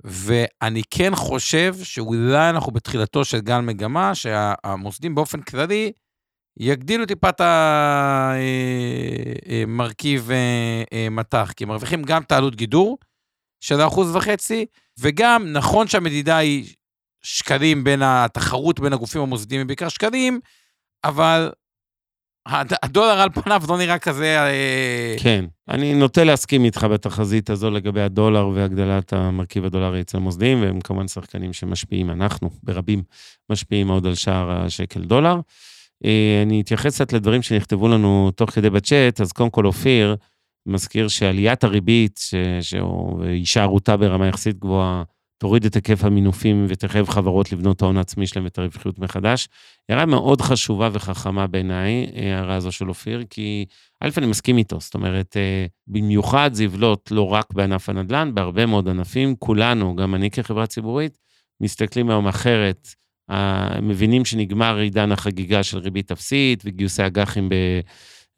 [0.05, 5.93] ואני כן חושב שאולי אנחנו בתחילתו של גל מגמה, שהמוסדים באופן כללי
[6.61, 7.41] יגדילו טיפה את
[9.65, 10.31] המרכיב
[10.93, 12.99] אה, מטח, כי הם מרוויחים גם את העלות גידור
[13.61, 14.67] של האחוז וחצי,
[15.01, 16.75] וגם נכון שהמדידה היא
[17.23, 20.41] שקלים בין התחרות בין הגופים המוסדיים היא בעיקר שקלים,
[21.05, 21.51] אבל
[22.47, 24.39] הד- הדולר על פניו לא נראה כזה...
[24.39, 25.45] אה, כן.
[25.69, 31.09] אני נוטה להסכים איתך בתחזית הזו לגבי הדולר והגדלת המרכיב הדולרי אצל המוסדיים, והם כמובן
[31.09, 33.03] שחקנים שמשפיעים, אנחנו ברבים
[33.51, 35.37] משפיעים מאוד על שער השקל דולר.
[36.05, 40.17] אה, אני אתייחס קצת לדברים שנכתבו לנו תוך כדי בצ'אט, אז קודם כל אופיר
[40.67, 45.03] מזכיר שעליית הריבית, ש- שהוא- והישארותה ברמה יחסית גבוהה,
[45.39, 49.49] תוריד את היקף המינופים ותחייב חברות לבנות ההון העצמי שלהם ואת הרווחיות מחדש.
[49.89, 53.65] הערה מאוד חשובה וחכמה בעיניי, ההערה הזו של אופיר, כי
[54.01, 58.67] א', אני מסכים איתו, זאת אומרת, אה, במיוחד זה יבלוט לא רק בענף הנדל"ן, בהרבה
[58.67, 61.19] מאוד ענפים, כולנו, גם אני כחברה ציבורית,
[61.61, 62.89] מסתכלים היום אחרת,
[63.31, 67.55] אה, מבינים שנגמר עידן החגיגה של ריבית אפסית וגיוסי אג"חים ב...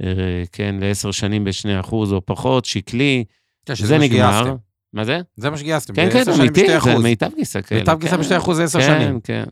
[0.03, 3.25] אה, כן, לעשר שנים ב-2% או פחות, שקלי,
[3.67, 4.55] כן, זה נגמר.
[4.93, 5.21] מה זה?
[5.37, 5.95] זה מה שגייסתם.
[5.95, 7.03] כן, כן, אמיתי, זה אחוז.
[7.03, 7.81] מיטב גיסא כאלה.
[7.81, 8.21] מיטב גיסא כן.
[8.21, 9.21] בשתי אחוז זה עשר כן, שנים.
[9.21, 9.45] כן.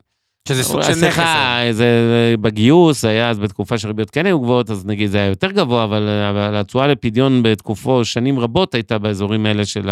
[0.49, 0.99] שזה סוג של נכס.
[0.99, 5.51] סליחה, זה בגיוס, היה אז בתקופה שהריביות כן היו גבוהות, אז נגיד זה היה יותר
[5.51, 9.91] גבוה, אבל, אבל התשואה לפדיון בתקופו שנים רבות הייתה באזורים האלה של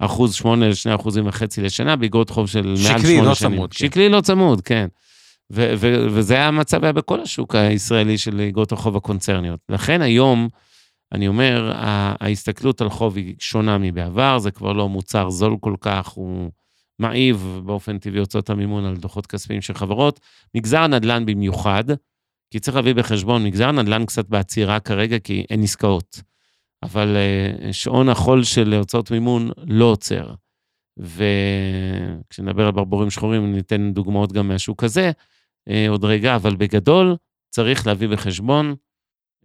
[0.00, 3.24] האחוז שמונה לשני אחוזים וחצי לשנה, באגרות חוב של מעל שמונה שקלי, שנים.
[3.24, 3.78] לא צמוד, כן.
[3.78, 4.86] שקלי לא צמוד, כן.
[5.52, 9.60] ו- ו- וזה המצב היה בכל השוק הישראלי של אגרות החוב הקונצרניות.
[9.68, 10.48] לכן היום,
[11.12, 11.72] אני אומר,
[12.20, 16.50] ההסתכלות על חוב היא שונה מבעבר, זה כבר לא מוצר זול כל כך, הוא
[16.98, 20.20] מעיב באופן טבעי הוצאות המימון על דוחות כספיים של חברות.
[20.54, 21.84] מגזר הנדל"ן במיוחד,
[22.50, 26.22] כי צריך להביא בחשבון, מגזר הנדל"ן קצת בעצירה כרגע, כי אין עסקאות.
[26.82, 30.34] אבל אה, שעון החול של הוצאות מימון לא עוצר.
[30.98, 35.12] וכשנדבר על ברבורים שחורים, ניתן דוגמאות גם מהשוק הזה
[35.88, 37.16] עוד רגע, אבל בגדול
[37.50, 38.74] צריך להביא בחשבון,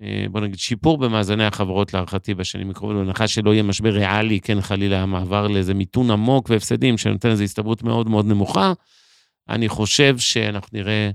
[0.02, 4.62] אה, בוא נגיד, שיפור במאזני החברות להערכתי בשנים הקרובות, בהנחה שלא יהיה משבר ריאלי, כן,
[4.62, 8.74] חלילה המעבר לאיזה מיתון עמוק והפסדים, שנותן איזו הסתברות מאוד מאוד נמוכה.
[9.50, 11.10] אני חושב שאנחנו נראה,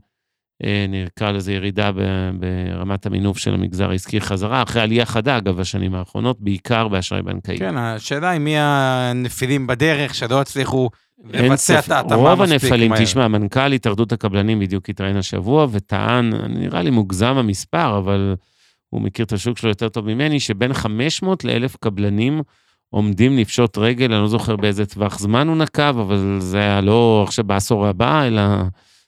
[0.65, 1.91] אה, נקרא לזה ירידה
[2.39, 7.59] ברמת המינוף של המגזר העסקי חזרה, אחרי עלייה חדה, אגב, בשנים האחרונות, בעיקר באשראי בנקאי.
[7.59, 10.91] כן, השאלה היא מי הנפילים בדרך שלא הצליחו
[11.25, 11.91] לבצע את.
[11.91, 13.05] ההתאמה רוב מספיק הנפלים, מהר.
[13.05, 18.35] תשמע, מנכ"ל התאחדות הקבלנים בדיוק התראיין השבוע וטען, נראה לי מוגזם המספר, אבל
[18.91, 22.43] הוא מכיר את השוק שלו יותר טוב ממני, שבין 500 ל-1,000 קבלנים
[22.91, 27.25] עומדים לפשוט רגל, אני לא זוכר באיזה טווח זמן הוא נקב, אבל זה היה לא
[27.27, 28.43] עכשיו בעשור הבא, אלא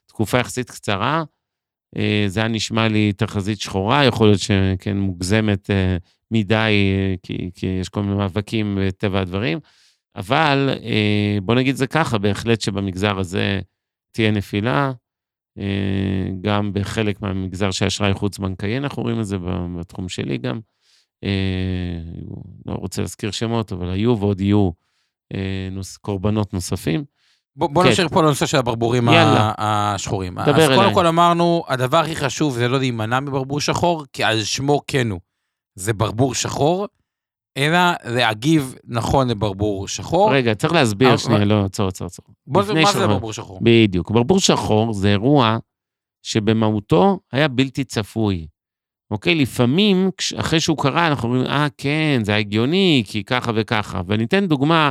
[0.07, 1.23] תקופה יחסית קצרה.
[1.97, 5.97] אה, זה היה נשמע לי תחזית שחורה, יכול להיות שכן מוגזמת אה,
[6.31, 9.59] מדי, אה, כי, כי יש כל מיני מאבקים בטבע הדברים.
[10.17, 13.61] אבל אה, בוא נגיד זה ככה, בהחלט שבמגזר הזה
[14.13, 14.93] תהיה נפילה.
[15.59, 19.37] אה, גם בחלק מהמגזר של אשראי חוץ-בנקאי, אנחנו רואים את זה
[19.79, 20.61] בתחום שלי גם.
[21.25, 21.31] אה,
[22.67, 24.71] לא רוצה להזכיר שמות, אבל היו ועוד יהיו
[25.71, 27.05] נוס, קורבנות נוספים.
[27.57, 27.91] בוא, בוא כן.
[27.91, 29.53] נשאיר פה לנושא של הברבורים יאללה.
[29.59, 30.35] השחורים.
[30.35, 30.95] דבר אז קודם אליי.
[30.95, 35.21] כל אמרנו, הדבר הכי חשוב זה לא להימנע מברבור שחור, כי על שמו כן הוא.
[35.75, 36.87] זה ברבור שחור,
[37.57, 40.33] אלא להגיב נכון לברבור שחור.
[40.35, 42.25] רגע, צריך להסביר אבל- שנייה, לא, עצור, עצור, עצור.
[42.47, 43.07] מה זה שחור.
[43.07, 43.59] ברבור שחור.
[43.63, 44.11] בדיוק.
[44.11, 45.59] ברבור שחור זה אירוע
[46.23, 48.47] שבמהותו היה בלתי צפוי.
[49.11, 49.35] אוקיי?
[49.35, 54.01] לפעמים, אחרי שהוא קרה, אנחנו אומרים, אה, כן, זה הגיוני, כי ככה וככה.
[54.07, 54.91] ואני אתן דוגמה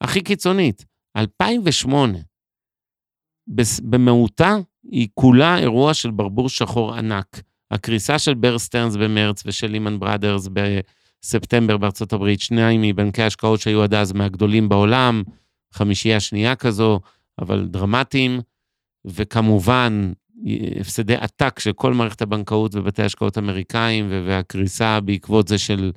[0.00, 0.84] הכי קיצונית.
[1.16, 2.18] 2008,
[3.48, 4.56] בס- במהותה,
[4.90, 7.40] היא כולה אירוע של ברבור שחור ענק.
[7.70, 10.48] הקריסה של בר סטרנס במרץ ושל ליהמן בראדרס
[11.24, 15.22] בספטמבר בארצות הברית, שניים מבנקי ההשקעות שהיו עד אז מהגדולים בעולם,
[15.72, 17.00] חמישייה שנייה כזו,
[17.38, 18.40] אבל דרמטיים,
[19.04, 20.12] וכמובן,
[20.80, 25.92] הפסדי עתק של כל מערכת הבנקאות ובתי ההשקעות האמריקאים, והקריסה בעקבות זה של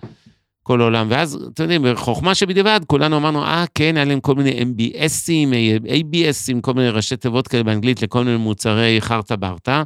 [0.63, 1.07] כל העולם.
[1.09, 5.53] ואז, אתם יודעים, בחוכמה שבדיעבד, כולנו אמרנו, אה, כן, היה להם כל מיני MBSים,
[5.87, 9.83] ABSים, כל מיני ראשי תיבות כאלה באנגלית לכל מיני מוצרי חרטה ברטה.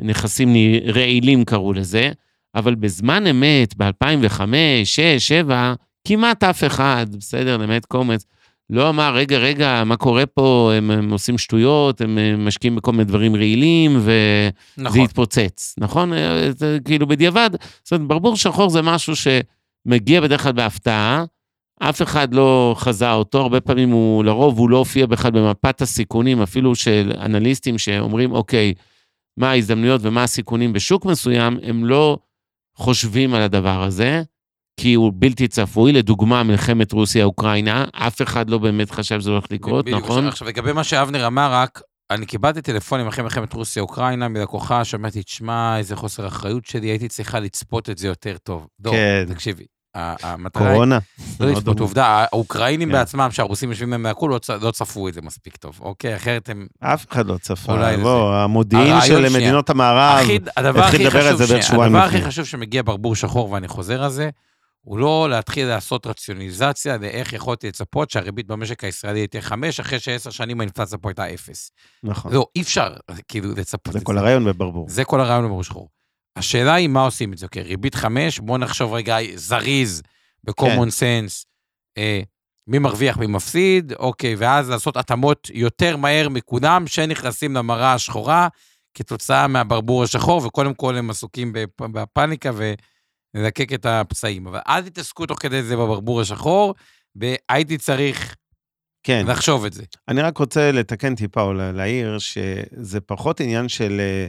[0.00, 0.54] נכסים
[0.94, 2.12] רעילים קראו לזה,
[2.56, 5.74] אבל בזמן אמת, ב-2005, 2006, 2007,
[6.08, 8.24] כמעט אף אחד, בסדר, למעט קומץ,
[8.70, 12.92] לא אמר, רגע, רגע, מה קורה פה, הם, הם עושים שטויות, הם, הם משקיעים בכל
[12.92, 15.00] מיני דברים רעילים, וזה נכון.
[15.00, 16.12] יתפוצץ, נכון?
[16.56, 17.50] זה, כאילו בדיעבד,
[17.82, 21.24] זאת אומרת, ברבור שחור זה משהו שמגיע בדרך כלל בהפתעה,
[21.80, 26.42] אף אחד לא חזה אותו, הרבה פעמים הוא, לרוב הוא לא הופיע בכלל במפת הסיכונים,
[26.42, 28.74] אפילו של אנליסטים שאומרים, אוקיי,
[29.36, 32.18] מה ההזדמנויות ומה הסיכונים בשוק מסוים, הם לא
[32.76, 34.22] חושבים על הדבר הזה,
[34.80, 35.92] כי הוא בלתי צפוי.
[35.92, 40.26] לדוגמה, מלחמת רוסיה-אוקראינה, אף אחד לא באמת חשב שזה הולך לקרות, נכון?
[40.26, 45.22] עכשיו, לגבי מה שאבנר אמר, רק, אני קיבלתי טלפונים אחרי מלחמת רוסיה-אוקראינה מלקוחה, שאומרת לי,
[45.22, 48.66] תשמע, איזה חוסר אחריות שלי, הייתי צריכה לצפות את זה יותר טוב.
[48.84, 49.24] כן.
[49.28, 49.64] תקשיבי,
[49.96, 50.98] המטרה קורונה.
[51.40, 52.94] לא לצפות, עובדה, האוקראינים כן.
[52.94, 56.16] בעצמם, שהרוסים יושבים מהם מהכול, לא, לא צפו את זה מספיק טוב, אוקיי?
[56.16, 56.66] אחרת הם...
[56.80, 61.96] אף אחד לא צפה, בוא, המודיעין של מדינות המערב, התחיל לדבר על זה בערך שבועיים
[61.96, 64.30] הדבר הכי חשוב שמגיע ברבור שחור, ואני חוזר על זה,
[64.86, 70.30] הוא לא להתחיל לעשות רציונליזציה לאיך יכולתי לצפות שהריבית במשק הישראלי תהיה חמש, אחרי שעשר
[70.30, 71.70] שנים האינפלציה פה הייתה אפס.
[72.02, 72.32] נכון.
[72.32, 72.94] לא, אי אפשר
[73.28, 73.98] כאילו לצפות את זה.
[73.98, 74.86] זה כל הרעיון בברבור.
[74.88, 75.88] זה כל הרעיון בברבור שחור.
[76.36, 80.02] השאלה היא מה עושים את זה, אוקיי, ריבית חמש, בואו נחשוב רגע זריז,
[80.44, 81.24] ב-common כן.
[81.26, 81.44] sense,
[81.98, 82.20] אה,
[82.66, 88.48] מי מרוויח, מי מפסיד, אוקיי, ואז לעשות התאמות יותר מהר מכולם שנכנסים למראה השחורה
[88.94, 94.46] כתוצאה מהברבור השחור, וקודם כל הם עסוקים בפאניקה ולזקק את הפצעים.
[94.46, 96.74] אבל אל תתעסקו תוך כדי זה בברבור השחור,
[97.16, 98.36] והייתי צריך
[99.02, 99.24] כן.
[99.28, 99.82] לחשוב את זה.
[100.08, 104.00] אני רק רוצה לתקן טיפה או להעיר שזה פחות עניין של...
[104.00, 104.28] אה,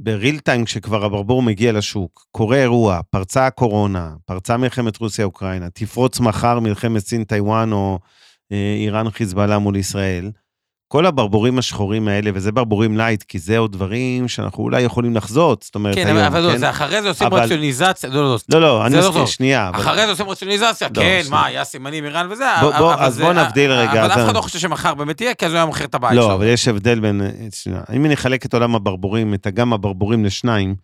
[0.00, 6.60] ב-real time, כשכבר הברבור מגיע לשוק, קורה אירוע, פרצה הקורונה, פרצה מלחמת רוסיה-אוקראינה, תפרוץ מחר
[6.60, 7.98] מלחמת סין-טיוואן או
[8.52, 10.30] אה, איראן-חיזבאללה מול ישראל,
[10.88, 15.62] כל הברבורים השחורים האלה, וזה ברבורים light, כי זה עוד דברים שאנחנו אולי יכולים לחזות,
[15.62, 16.58] זאת אומרת, כן, היום, אבל לא, כן?
[16.58, 17.40] זה אחרי זה עושים אבל...
[17.40, 19.70] רציונליזציה, לא, לא, לא, לא, אני לא מסכים, שנייה.
[19.74, 20.04] אחרי אבל...
[20.04, 21.40] זה עושים רציונליזציה, לא, כן, שנייה.
[21.40, 24.04] מה, היה סימנים איראן וזה, בוא, בוא, אז זה, בוא נבדיל רגע.
[24.04, 26.16] אבל אף אחד לא חושב שמחר באמת יהיה, כי אז הוא היה מוכר את הבית
[26.16, 26.28] לא, שלו.
[26.28, 27.20] לא, אבל יש הבדל בין,
[27.54, 30.74] שנייה, אם אני אחלק את עולם הברבורים, את אגם הברבורים לשניים,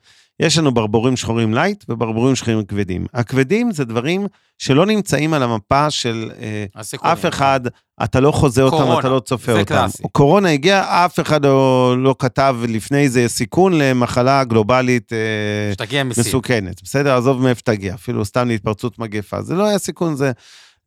[0.40, 3.06] יש לנו ברבורים שחורים light וברבורים שחורים כבדים.
[3.14, 4.26] הכבדים זה דברים
[4.58, 7.60] שלא נמצאים על המפה של אה, אף אחד,
[8.04, 9.74] אתה לא חוזה קורונה, אותם, אתה לא צופה זה אותם.
[9.74, 10.02] קלאסי.
[10.12, 15.72] קורונה הגיעה, אף אחד לא, לא כתב לפני זה סיכון למחלה גלובלית אה,
[16.04, 16.82] מסוכנת.
[16.82, 19.42] בסדר, עזוב מאיפה תגיע, אפילו סתם להתפרצות מגפה.
[19.42, 20.32] זה לא היה סיכון, זה...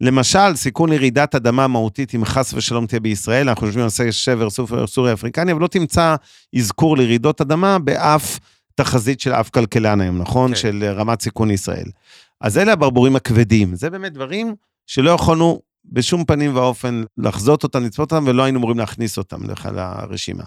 [0.02, 4.48] למשל, סיכון לרעידת אדמה מהותית, אם חס ושלום תהיה בישראל, אנחנו חושבים על שבר
[4.86, 6.16] סורי אפריקני, אבל לא תמצא
[6.56, 8.40] אזכור לרעידות אדמה באף
[8.78, 10.52] תחזית של אף כלכלן היום, נכון?
[10.52, 10.56] כן.
[10.56, 11.86] של רמת סיכון ישראל.
[12.42, 13.76] אז אלה הברבורים הכבדים.
[13.76, 14.56] זה באמת דברים
[14.88, 19.38] שלא יכולנו בשום פנים ואופן לחזות אותם, לצפות אותם, ולא היינו אמורים להכניס אותם
[19.74, 20.44] לרשימה.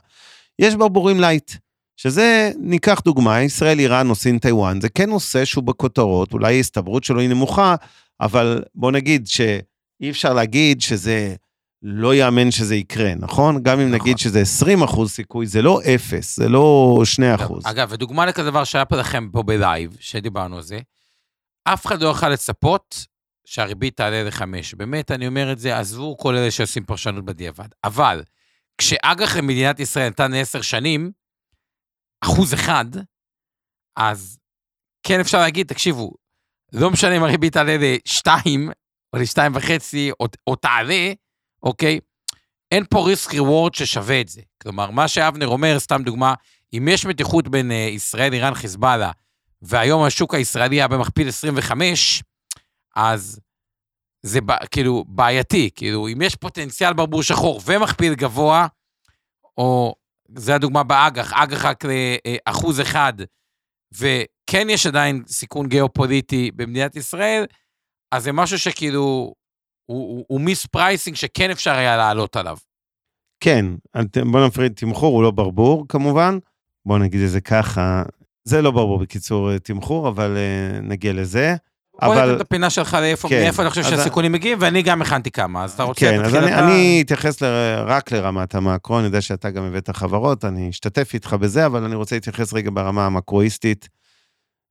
[0.58, 1.52] יש ברבורים light,
[1.96, 7.20] שזה, ניקח דוגמה, ישראל, איראן סין, טיוואן, זה כן נושא שהוא בכותרות, אולי ההסתברות שלו
[7.20, 7.74] היא נמוכה,
[8.20, 11.34] אבל בוא נגיד שאי אפשר להגיד שזה
[11.82, 13.62] לא יאמן שזה יקרה, נכון?
[13.62, 14.00] גם אם נכון.
[14.00, 17.66] נגיד שזה 20 אחוז סיכוי, זה לא אפס, זה לא 2 אחוז.
[17.66, 20.78] אגב, ודוגמה לכזה דבר שהיה פה לכם פה ב-live, שדיברנו על זה,
[21.64, 23.06] אף אחד לא יוכל לצפות
[23.44, 24.74] שהריבית תעלה לחמש.
[24.74, 27.68] באמת, אני אומר את זה, עזבו כל אלה שעושים פרשנות בדיעבד.
[27.84, 28.22] אבל,
[28.78, 31.10] כשאג"ח למדינת ישראל נתן לעשר שנים,
[32.24, 32.84] אחוז אחד,
[33.96, 34.38] אז
[35.02, 36.12] כן אפשר להגיד, תקשיבו,
[36.72, 38.70] לא משנה אם הריבית תעלה לשתיים,
[39.12, 41.12] או לשתיים וחצי, או, או תעלה,
[41.62, 42.00] אוקיי?
[42.70, 44.40] אין פה ריסק ריוורד ששווה את זה.
[44.62, 46.34] כלומר, מה שאבנר אומר, סתם דוגמה,
[46.72, 49.10] אם יש מתיחות בין uh, ישראל, איראן, חיזבאללה,
[49.62, 52.22] והיום השוק הישראלי היה במכפיל 25,
[52.96, 53.40] אז
[54.22, 55.70] זה כאילו בעייתי.
[55.74, 58.66] כאילו, אם יש פוטנציאל ברבור שחור ומכפיל גבוה,
[59.58, 59.94] או,
[60.36, 63.12] זה הדוגמה באג"ח, אג"ח רק לאחוז אחד,
[63.92, 67.44] וכן יש עדיין סיכון גיאופוליטי במדינת ישראל,
[68.12, 69.34] אז זה משהו שכאילו,
[69.90, 72.56] הוא, הוא mispricing שכן אפשר היה לעלות עליו.
[73.40, 73.66] כן,
[74.30, 76.38] בוא נפריד תמחור, הוא לא ברבור כמובן.
[76.86, 78.02] בוא נגיד את זה ככה,
[78.44, 81.56] זה לא ברור בקיצור תמחור, אבל אה, נגיע לזה.
[82.02, 82.36] בוא אבל...
[82.36, 85.72] את הפינה שלך לאיפה, כן, מאיפה אני חושב שהסיכונים מגיעים, ואני גם הכנתי כמה, אז
[85.72, 87.46] אתה רוצה, כן, אז אני, אתה- אני אתייחס ל,
[87.86, 91.94] רק לרמת המקרו, אני יודע שאתה גם הבאת חברות, אני אשתתף איתך בזה, אבל אני
[91.94, 93.88] רוצה להתייחס רגע ברמה המקרואיסטית.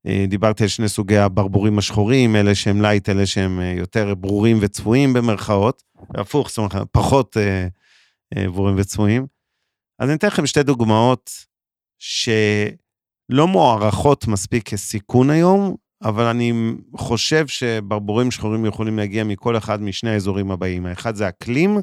[0.07, 4.57] אה, דיברתי על שני סוגי הברבורים השחורים, אלה שהם light, אלה שהם אה, יותר ברורים
[4.61, 5.83] וצפויים במרכאות,
[6.15, 7.67] הפוך, זאת אומרת, פחות אה,
[8.47, 9.27] ברורים וצפויים.
[9.99, 11.31] אז אני אתן לכם שתי דוגמאות
[11.99, 16.53] שלא מוערכות מספיק כסיכון היום, אבל אני
[16.95, 20.85] חושב שברבורים שחורים יכולים להגיע מכל אחד משני האזורים הבאים.
[20.85, 21.77] האחד זה אקלים,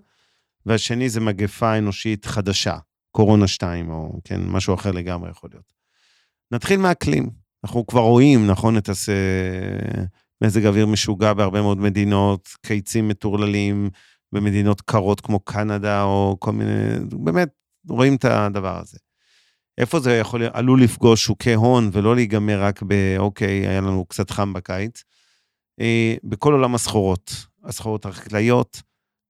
[0.66, 2.76] והשני זה מגפה אנושית חדשה,
[3.10, 5.72] קורונה 2, או כן, משהו אחר לגמרי יכול להיות.
[6.52, 7.45] נתחיל מאקלים.
[7.66, 9.08] אנחנו כבר רואים, נכון, את הס...
[10.44, 13.90] מזג אוויר משוגע בהרבה מאוד מדינות, קיצים מטורללים
[14.32, 16.72] במדינות קרות כמו קנדה, או כל מיני,
[17.12, 17.48] באמת,
[17.88, 18.98] רואים את הדבר הזה.
[19.78, 24.30] איפה זה יכול, עלול לפגוש שוקי הון ולא להיגמר רק ב, אוקיי, היה לנו קצת
[24.30, 25.02] חם בקיץ?
[25.80, 28.82] אה, בכל עולם הסחורות, הסחורות החקלאיות,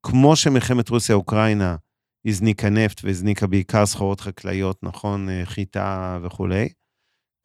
[0.03, 1.77] כמו שמלחמת רוסיה-אוקראינה
[2.27, 6.69] הזניקה נפט והזניקה בעיקר סחורות חקלאיות, נכון, אה, חיטה וכולי,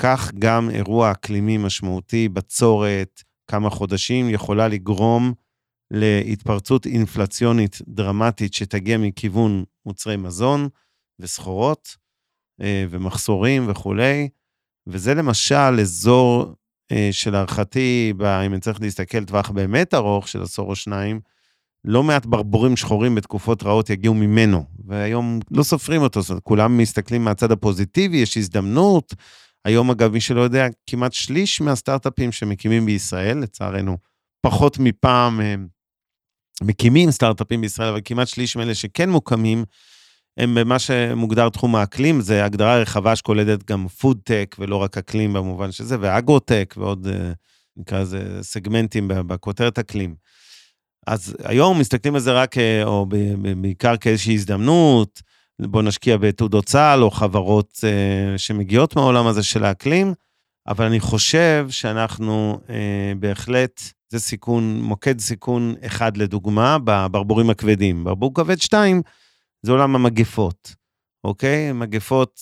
[0.03, 5.33] כך גם אירוע אקלימי משמעותי, בצורת, כמה חודשים, יכולה לגרום
[5.91, 10.67] להתפרצות אינפלציונית דרמטית שתגיע מכיוון מוצרי מזון
[11.19, 11.97] וסחורות
[12.61, 14.29] אה, ומחסורים וכולי,
[14.87, 16.55] וזה למשל אזור
[16.91, 18.13] אה, שלהערכתי,
[18.45, 21.19] אם אני צריך להסתכל טווח באמת ארוך של עשור או שניים,
[21.85, 26.77] לא מעט ברבורים שחורים בתקופות רעות יגיעו ממנו, והיום לא סופרים אותו, זאת אומרת, כולם
[26.77, 29.13] מסתכלים מהצד הפוזיטיבי, יש הזדמנות.
[29.65, 33.97] היום, אגב, מי שלא יודע, כמעט שליש מהסטארט-אפים שמקימים בישראל, לצערנו,
[34.41, 35.67] פחות מפעם הם
[36.63, 39.65] מקימים סטארט-אפים בישראל, אבל כמעט שליש מאלה שכן מוקמים,
[40.37, 45.71] הם במה שמוגדר תחום האקלים, זה הגדרה רחבה שכוללת גם food-tech, ולא רק אקלים במובן
[45.71, 47.31] של זה, ו agro-tech, ועוד, אה,
[47.77, 50.15] נקרא לזה, סגמנטים בכותרת אקלים.
[51.07, 53.05] אז היום מסתכלים על זה רק, אה, או
[53.57, 55.21] בעיקר כאיזושהי הזדמנות,
[55.67, 60.13] בוא נשקיע בתעודות סל, או חברות אה, שמגיעות מהעולם הזה של האקלים,
[60.67, 68.03] אבל אני חושב שאנחנו אה, בהחלט, זה סיכון, מוקד סיכון אחד לדוגמה, בברבורים הכבדים.
[68.03, 69.01] ברבור כבד שתיים,
[69.61, 70.75] זה עולם המגפות,
[71.23, 71.71] אוקיי?
[71.71, 72.41] מגפות,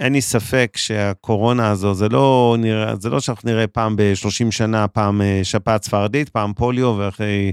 [0.00, 4.88] אין לי ספק שהקורונה הזו, זה לא, נראה, זה לא שאנחנו נראה פעם ב-30 שנה,
[4.88, 7.52] פעם אה, שפעת ספרדית, פעם פוליו, ואחרי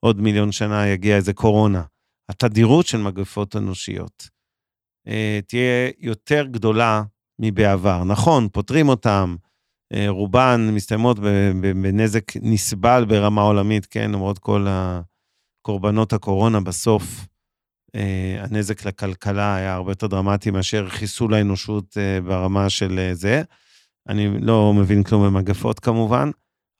[0.00, 1.82] עוד מיליון שנה יגיע איזה קורונה.
[2.28, 4.28] התדירות של מגפות אנושיות
[5.08, 7.02] אה, תהיה יותר גדולה
[7.38, 8.04] מבעבר.
[8.04, 9.36] נכון, פותרים אותם,
[9.92, 11.18] אה, רובן מסתיימות
[11.82, 17.26] בנזק נסבל ברמה עולמית, כן, למרות כל הקורבנות הקורונה בסוף.
[17.94, 23.42] אה, הנזק לכלכלה היה הרבה יותר דרמטי מאשר חיסול האנושות אה, ברמה של אה, זה.
[24.08, 26.30] אני לא מבין כלום במגפות כמובן,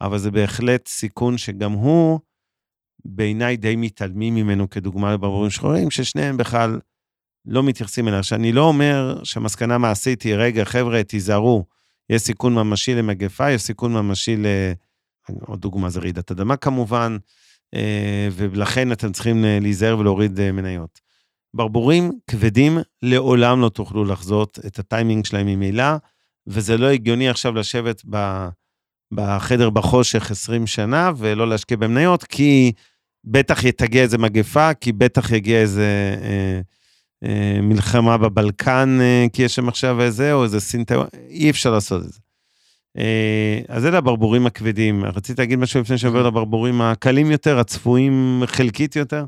[0.00, 2.20] אבל זה בהחלט סיכון שגם הוא,
[3.04, 6.80] בעיניי די מתעלמים ממנו כדוגמה לברבורים שחורים, ששניהם בכלל
[7.46, 8.22] לא מתייחסים אליה.
[8.22, 11.64] שאני לא אומר שהמסקנה מעשית היא, רגע, חבר'ה, תיזהרו,
[12.10, 14.46] יש סיכון ממשי למגפה, יש סיכון ממשי ל...
[15.46, 17.16] עוד דוגמה זה רעידת אדמה כמובן,
[17.74, 21.00] אה, ולכן אתם צריכים אה, להיזהר ולהוריד אה, מניות.
[21.54, 25.84] ברבורים כבדים לעולם לא תוכלו לחזות את הטיימינג שלהם ממילא,
[26.46, 28.48] וזה לא הגיוני עכשיו לשבת ב,
[29.12, 32.72] בחדר בחושך 20 שנה ולא להשקיע במניות, כי
[33.24, 36.60] בטח תגיע איזה מגפה, כי בטח יגיע איזה אה,
[37.24, 40.94] אה, מלחמה בבלקן, אה, כי יש שם עכשיו איזה, או איזה סינטה,
[41.28, 42.20] אי אפשר לעשות את זה.
[42.98, 45.04] אה, אז אלה הברבורים הכבדים.
[45.04, 49.24] רציתי להגיד משהו לפני שעובר לברבורים הקלים יותר, הצפויים חלקית יותר?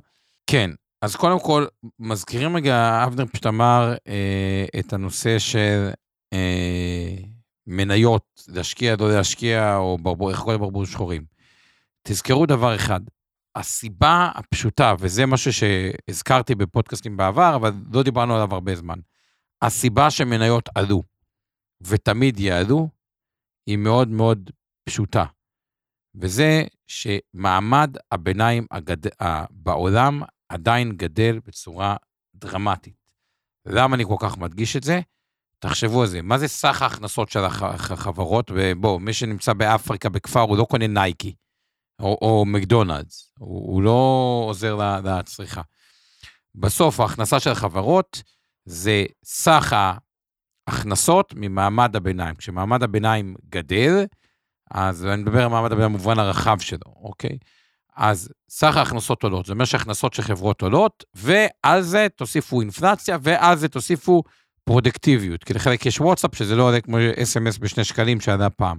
[0.46, 0.70] כן,
[1.02, 1.66] אז קודם כל,
[1.98, 5.90] מזכירים רגע, אבנר פשוט אמר אה, את הנושא של
[6.33, 7.16] אה,
[7.66, 11.24] מניות, להשקיע, לא להשקיע, או ברבור, איך קוראים לברבורים שחורים.
[12.02, 13.00] תזכרו דבר אחד,
[13.57, 18.99] הסיבה הפשוטה, וזה משהו שהזכרתי בפודקאסטים בעבר, אבל לא דיברנו עליו הרבה זמן,
[19.62, 21.03] הסיבה שמניות עלו,
[21.81, 22.88] ותמיד יעלו,
[23.67, 24.51] היא מאוד מאוד
[24.85, 25.25] פשוטה.
[26.14, 28.97] וזה שמעמד הביניים הגד...
[29.51, 31.97] בעולם עדיין גדל בצורה
[32.35, 33.05] דרמטית.
[33.67, 35.01] למה אני כל כך מדגיש את זה?
[35.59, 38.50] תחשבו על זה, מה זה סך ההכנסות של הח- החברות?
[38.55, 41.35] ובואו, מי שנמצא באפריקה בכפר, הוא לא קונה נייקי,
[42.01, 45.63] או, או מקדונלדס, הוא, הוא לא עוזר לצריכה.
[46.55, 48.23] בסוף, ההכנסה של החברות
[48.65, 49.73] זה סך
[50.69, 52.35] ההכנסות ממעמד הביניים.
[52.35, 54.05] כשמעמד הביניים גדל,
[54.71, 57.38] אז אני מדבר על מעמד הביניים במובן הרחב שלו, אוקיי?
[57.97, 63.57] אז סך ההכנסות עולות, זה אומר שהכנסות של חברות עולות, ועל זה תוסיפו אינפלציה, ועל
[63.57, 64.23] זה תוסיפו
[64.65, 65.45] פרודקטיביות.
[65.45, 68.79] כי לחלק יש וואטסאפ, שזה לא עולה כמו אס.אם.אס בשני שקלים שעלה פעם.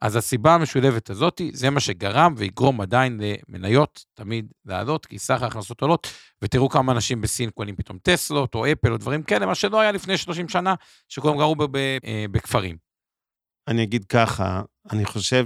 [0.00, 5.82] אז הסיבה המשולבת הזאת, זה מה שגרם ויגרום עדיין למניות תמיד לעלות, כי סך ההכנסות
[5.82, 6.06] עולות,
[6.42, 9.92] ותראו כמה אנשים בסין קונים פתאום טסלות או אפל או דברים כאלה, מה שלא היה
[9.92, 10.74] לפני 30 שנה,
[11.08, 12.76] שכולם גרו ב- ב- אה, בכפרים.
[13.68, 15.44] אני אגיד ככה, אני חושב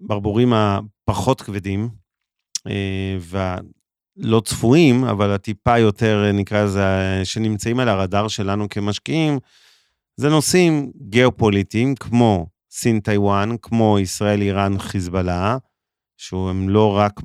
[0.00, 1.88] שהברבורים הפחות כבדים,
[2.66, 9.38] אה, והלא צפויים, אבל הטיפה יותר, אה, נקרא לזה, שנמצאים על הרדאר שלנו כמשקיעים,
[10.16, 15.56] זה נושאים גיאופוליטיים, כמו סין-טיוואן, כמו ישראל-איראן, חיזבאללה,
[16.16, 17.20] שהם לא רק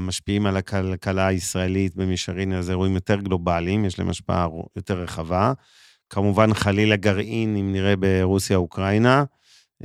[0.00, 5.52] משפיעים על הכלכלה הישראלית במישרין, אז אירועים יותר גלובליים, יש להם השפעה יותר רחבה.
[6.10, 9.24] כמובן, חלילה גרעין, אם נראה ברוסיה-אוקראינה.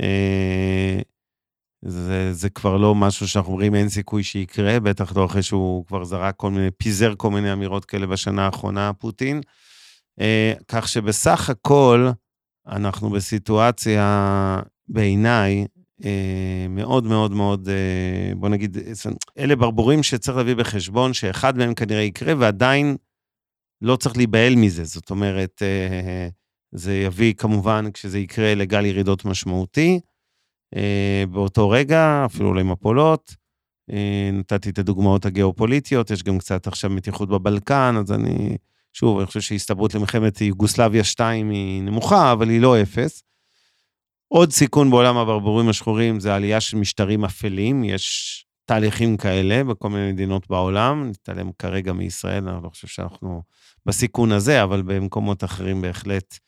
[0.00, 1.00] אה,
[1.84, 6.04] זה, זה כבר לא משהו שאנחנו אומרים אין סיכוי שיקרה, בטח לא אחרי שהוא כבר
[6.04, 9.40] זרק כל מיני, פיזר כל מיני אמירות כאלה בשנה האחרונה, פוטין.
[10.20, 12.10] אה, כך שבסך הכל,
[12.68, 15.66] אנחנו בסיטואציה, בעיניי,
[16.04, 17.68] אה, מאוד מאוד מאוד,
[18.36, 18.78] בוא נגיד,
[19.38, 22.96] אלה ברבורים שצריך להביא בחשבון שאחד מהם כנראה יקרה, ועדיין
[23.82, 24.84] לא צריך להיבהל מזה.
[24.84, 26.28] זאת אומרת, אה,
[26.72, 30.00] זה יביא כמובן, כשזה יקרה, לגל ירידות משמעותי.
[30.76, 33.34] אה, באותו רגע, אפילו אולי מפולות.
[33.90, 38.56] אה, נתתי את הדוגמאות הגיאופוליטיות, יש גם קצת עכשיו מתיחות בבלקן, אז אני,
[38.92, 43.22] שוב, אני חושב שהסתברות למלחמת יוגוסלביה 2 היא נמוכה, אבל היא לא אפס.
[44.34, 50.12] עוד סיכון בעולם הברבורים השחורים זה עלייה של משטרים אפלים, יש תהליכים כאלה בכל מיני
[50.12, 53.42] מדינות בעולם, נתעלם כרגע מישראל, אני לא חושב שאנחנו
[53.86, 56.38] בסיכון הזה, אבל במקומות אחרים בהחלט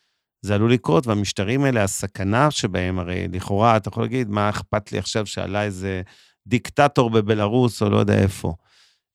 [0.43, 4.99] זה עלול לקרות, והמשטרים האלה, הסכנה שבהם, הרי לכאורה, אתה יכול להגיד, מה אכפת לי
[4.99, 6.03] עכשיו שעלה איזה
[6.47, 8.55] דיקטטור בבלארוס או לא יודע איפה.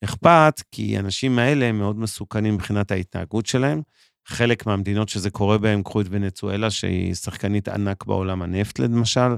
[0.03, 3.81] אכפת, כי האנשים האלה הם מאוד מסוכנים מבחינת ההתנהגות שלהם.
[4.29, 9.29] חלק מהמדינות שזה קורה בהן, קחו את ונצואלה, שהיא שחקנית ענק בעולם הנפט, למשל,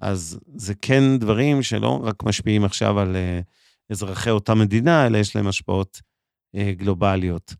[0.00, 3.44] אז זה כן דברים שלא רק משפיעים עכשיו על אה,
[3.90, 6.00] אזרחי אותה מדינה, אלא יש להם השפעות
[6.56, 7.54] אה, גלובליות.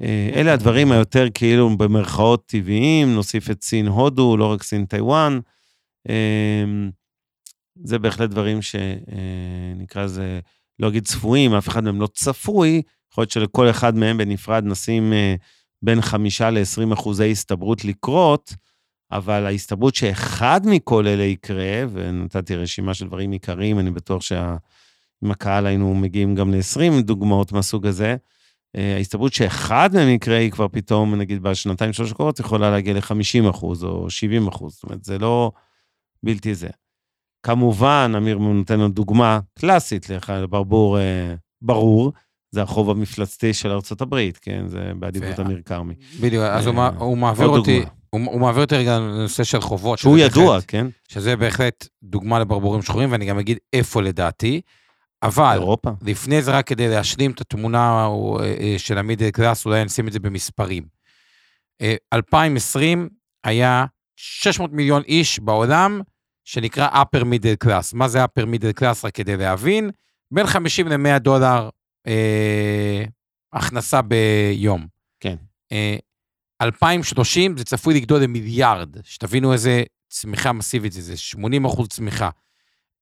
[0.00, 5.38] אה, אלה הדברים היותר כאילו במרכאות טבעיים, נוסיף את סין-הודו, לא רק סין-טיוואן.
[7.84, 10.40] זה בהחלט דברים שנקרא לזה,
[10.78, 15.12] לא אגיד צפויים, אף אחד מהם לא צפוי, יכול להיות שלכל אחד מהם בנפרד נשים
[15.12, 15.34] אה,
[15.82, 18.54] בין חמישה ל-20 אחוזי הסתברות לקרות,
[19.12, 25.66] אבל ההסתברות שאחד מכל אלה יקרה, ונתתי רשימה של דברים עיקריים, אני בטוח שעם הקהל
[25.66, 28.16] היינו מגיעים גם ל-20 דוגמאות מהסוג הזה,
[28.76, 33.50] אה, ההסתברות שאחד מהם יקרה היא כבר פתאום, נגיד בשנתיים שלוש הקרובות, יכולה להגיע ל-50
[33.50, 34.74] אחוז או 70 אחוז.
[34.74, 35.52] זאת אומרת, זה לא
[36.22, 36.68] בלתי זה.
[37.42, 42.12] כמובן, אמיר נותן לנו דוגמה קלאסית לברבור אה, ברור,
[42.50, 44.68] זה החוב המפלצתי של ארצות הברית, כן?
[44.68, 45.94] זה באדיבות אמיר כרמי.
[46.20, 49.98] בדיוק, אז הוא אה, מעביר אותי, הוא מעביר אותי רגע לנושא של חובות.
[49.98, 50.86] שהוא ידוע, כן?
[51.08, 54.60] שזה בהחלט דוגמה לברבורים שחורים, ואני גם אגיד איפה לדעתי.
[55.22, 55.90] אבל, אירופה.
[56.02, 58.08] לפני זה רק כדי להשלים את התמונה
[58.40, 60.84] אה, אה, של המידל קלאס, אולי נשים את זה במספרים.
[62.12, 63.84] 2020 אה, היה
[64.16, 66.00] 600 מיליון איש בעולם,
[66.44, 67.90] שנקרא upper middle class.
[67.92, 69.00] מה זה upper middle class?
[69.04, 69.90] רק כדי להבין,
[70.30, 71.68] בין 50 ל-100 דולר
[72.08, 73.04] אה,
[73.52, 74.86] הכנסה ביום.
[75.20, 75.36] כן.
[75.72, 75.96] אה,
[76.62, 82.30] 2030 זה צפוי לגדול למיליארד, שתבינו איזה צמיחה מסיבית זה, זה 80 אחוז צמיחה.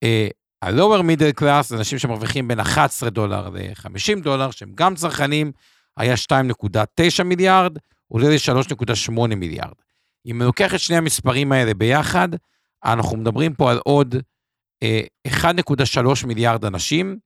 [0.02, 0.28] אה,
[0.62, 5.52] ה-lower middle class זה אנשים שמרוויחים בין 11 דולר ל-50 דולר, שהם גם צרכנים,
[5.96, 7.78] היה 2.9 מיליארד,
[8.08, 9.74] עולה ל-3.8 מיליארד.
[10.30, 12.28] אם לוקח את שני המספרים האלה ביחד,
[12.84, 14.14] אנחנו מדברים פה על עוד
[14.82, 17.18] אה, 1.3 מיליארד אנשים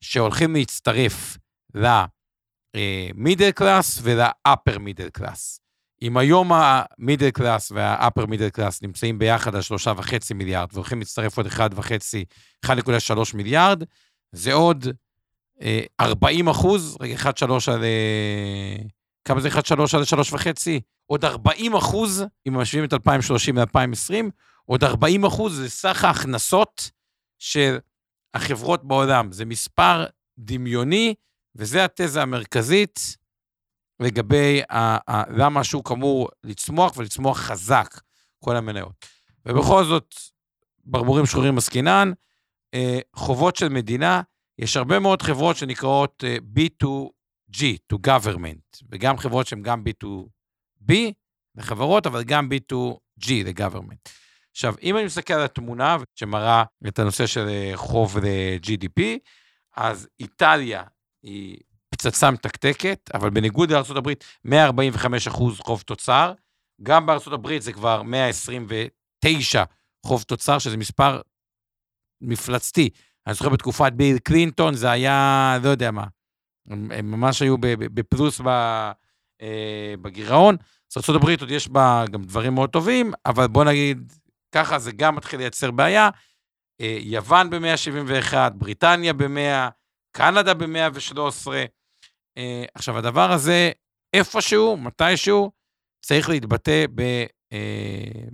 [0.00, 1.38] שהולכים להצטרף
[1.74, 5.58] ל-middle class ול-upper middle class.
[6.02, 11.36] אם היום ה-middle class וה-upper middle class נמצאים ביחד על שלושה וחצי מיליארד והולכים להצטרף
[11.36, 12.24] עוד אחד וחצי,
[12.66, 12.72] 1.3
[13.34, 13.84] מיליארד,
[14.32, 14.86] זה עוד
[15.62, 17.84] אה, 40 אחוז, רגע, 1.3 על...
[17.84, 18.76] אה,
[19.24, 20.80] כמה זה 1.3 על 3 וחצי?
[21.06, 24.30] עוד 40 אחוז, אם משווים את 2030 ל-2020,
[24.64, 26.90] עוד 40 אחוז זה סך ההכנסות
[27.38, 27.78] של
[28.38, 29.32] החברות בעולם.
[29.32, 30.06] זה מספר
[30.38, 31.14] דמיוני,
[31.54, 33.16] וזה התזה המרכזית
[34.00, 38.00] לגבי ה, ה, למה השוק אמור לצמוח ולצמוח חזק,
[38.44, 39.06] כל המניות.
[39.46, 40.14] ובכל זאת,
[40.84, 42.12] ברבורים שחורים עסקינן,
[42.74, 44.22] אה, חובות של מדינה,
[44.58, 47.62] יש הרבה מאוד חברות שנקראות אה, B2G,
[47.92, 50.92] to government, וגם חברות שהן גם B2B
[51.54, 54.10] לחברות, אבל גם B2G ל-government.
[54.58, 59.02] עכשיו, אם אני מסתכל על התמונה שמראה את הנושא של אה, חוב ל-GDP,
[59.76, 60.82] אז איטליה
[61.22, 61.56] היא
[61.90, 64.12] פצצה מתקתקת, אבל בניגוד לארה"ב,
[64.44, 66.32] 145 אחוז חוב תוצר,
[66.82, 69.64] גם הברית זה כבר 129
[70.06, 71.20] חוב תוצר, שזה מספר
[72.20, 72.90] מפלצתי.
[73.26, 76.04] אני זוכר בתקופת ביל קלינטון, זה היה, לא יודע מה,
[76.70, 78.40] הם, ממש היו בפלוס
[79.42, 80.56] אה, בגירעון.
[80.96, 84.12] אז ארה"ב עוד יש בה גם דברים מאוד טובים, אבל בוא נגיד,
[84.52, 86.08] ככה זה גם מתחיל לייצר בעיה.
[86.80, 89.70] אה, יוון ב-171, בריטניה ב-100,
[90.12, 91.48] קנדה ב-113.
[92.38, 93.70] אה, עכשיו, הדבר הזה,
[94.14, 95.50] איפשהו, מתישהו,
[96.00, 96.84] צריך להתבטא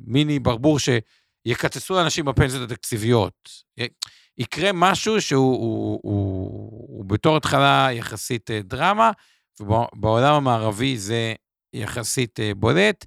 [0.07, 3.49] במיני ברבור שיקצצו לאנשים בפנסיות התקציביות.
[4.39, 9.11] יקרה משהו שהוא הוא, הוא, הוא בתור התחלה יחסית דרמה,
[9.61, 11.35] ובעולם המערבי זה
[11.73, 13.05] יחסית בולט.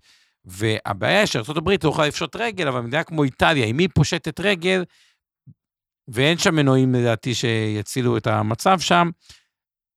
[0.48, 4.84] והבעיה היא שארה"ב לא יכולה לפשוט רגל, אבל מדינה כמו איטליה, אם היא פושטת רגל,
[6.08, 9.10] ואין שם מנועים לדעתי שיצילו את המצב שם,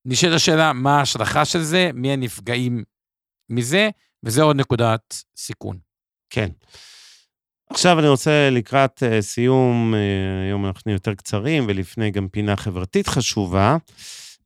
[0.05, 2.85] נשאלת השאלה מה ההשלכה של זה, מי הנפגעים
[3.49, 3.91] מזה,
[4.23, 5.79] וזה עוד נקודת סיכון.
[6.31, 6.49] כן.
[7.71, 13.07] עכשיו אני רוצה לקראת uh, סיום, uh, היום אנחנו יותר קצרים, ולפני גם פינה חברתית
[13.07, 13.77] חשובה,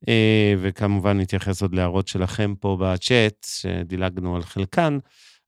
[0.04, 0.08] uh,
[0.62, 4.98] וכמובן נתייחס עוד להערות שלכם פה בצ'אט, שדילגנו על חלקן.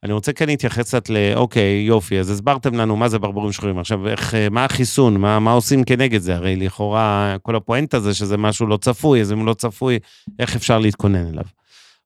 [0.02, 1.16] אני רוצה כן להתייחס קצת ל...
[1.34, 3.78] אוקיי, יופי, אז הסברתם לנו מה זה ברבורים שחורים.
[3.78, 5.16] עכשיו, איך, מה החיסון?
[5.16, 6.34] מה, מה עושים כנגד זה?
[6.34, 9.98] הרי לכאורה, כל הפואנטה זה שזה משהו לא צפוי, אז אם לא צפוי,
[10.38, 11.44] איך אפשר להתכונן אליו?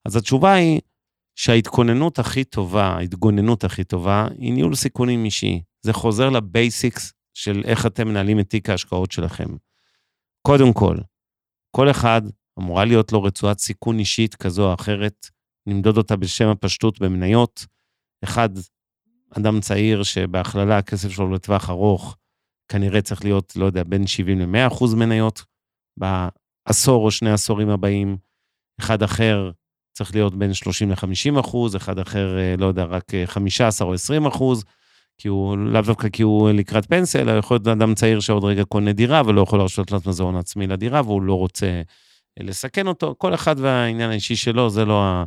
[0.05, 0.79] אז התשובה היא
[1.35, 5.61] שההתכוננות הכי טובה, ההתגוננות הכי טובה, היא ניהול סיכונים אישי.
[5.81, 9.47] זה חוזר לבייסיקס של איך אתם מנהלים את תיק ההשקעות שלכם.
[10.41, 10.97] קודם כל,
[11.75, 12.21] כל אחד
[12.59, 15.29] אמורה להיות לו רצועת סיכון אישית כזו או אחרת,
[15.67, 17.65] נמדוד אותה בשם הפשטות במניות.
[18.23, 18.49] אחד,
[19.37, 22.17] אדם צעיר שבהכללה הכסף שלו לטווח ארוך,
[22.67, 25.43] כנראה צריך להיות, לא יודע, בין 70 ל-100 אחוז מניות
[25.97, 28.17] בעשור או שני עשורים הבאים.
[28.79, 29.51] אחד אחר
[29.93, 34.25] צריך להיות בין 30 ל-50 אחוז, אחד אחר, אה, לא יודע, רק 15 או 20
[34.25, 34.63] אחוז,
[35.17, 38.63] כי הוא, לאו דווקא כי הוא לקראת פנסיה, אלא יכול להיות אדם צעיר שעוד רגע
[38.63, 43.15] קונה דירה ולא יכול להרשות לעצמו מזון עצמי לדירה, והוא לא רוצה אה, לסכן אותו.
[43.17, 45.23] כל אחד והעניין האישי שלו, זה לא ה...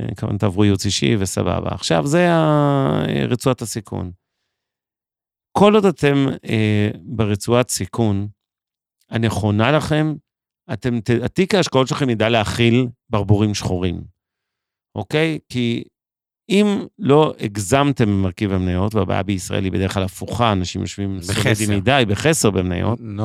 [0.00, 1.68] אה, כמובן תעברו ייעוץ אישי וסבבה.
[1.70, 2.28] עכשיו, זה
[3.28, 4.10] רצועת הסיכון.
[5.58, 8.28] כל עוד אתם אה, ברצועת סיכון
[9.10, 10.14] הנכונה לכם,
[10.72, 14.02] אתם, התיק ההשקעות שלכם ידע להכיל ברבורים שחורים,
[14.94, 15.38] אוקיי?
[15.48, 15.84] כי
[16.48, 22.04] אם לא הגזמתם במרכיב המניות, והבעיה בישראל היא בדרך כלל הפוכה, אנשים יושבים סולידים מדי,
[22.08, 23.22] בחסר במניות, no.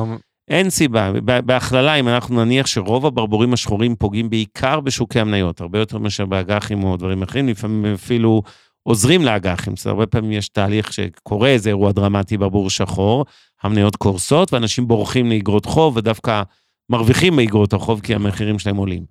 [0.48, 1.12] אין סיבה.
[1.22, 6.84] בהכללה, אם אנחנו נניח שרוב הברבורים השחורים פוגעים בעיקר בשוקי המניות, הרבה יותר מאשר באג"חים
[6.84, 8.42] או דברים אחרים, לפעמים אפילו
[8.82, 9.76] עוזרים לאג"חים.
[9.76, 13.24] זאת אומרת, הרבה פעמים יש תהליך שקורה איזה אירוע דרמטי ברבור שחור,
[13.62, 16.42] המניות קורסות, ואנשים בורחים לאגרות חוב, ודווקא
[16.90, 19.04] מרוויחים באגרות החוב כי המחירים שלהם עולים.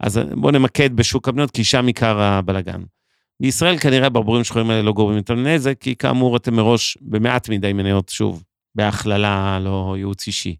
[0.00, 2.82] אז בואו נמקד בשוק המניות, כי שם עיקר הבלגן.
[3.40, 7.72] בישראל כנראה הברבורים השחורים האלה לא גורמים יותר נזק, כי כאמור אתם מראש במעט מדי
[7.72, 8.42] מניות, שוב,
[8.74, 10.56] בהכללה, לא ייעוץ אישי.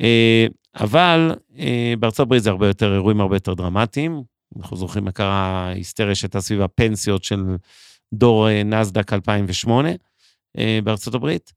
[0.00, 4.22] אה, אבל אה, בארצות הברית זה הרבה יותר, אירועים הרבה יותר דרמטיים.
[4.56, 7.44] אנחנו זוכרים מה קרה, ההיסטריה שהייתה סביב הפנסיות של
[8.14, 9.88] דור אה, נסדק 2008
[10.84, 11.52] בארצות הברית.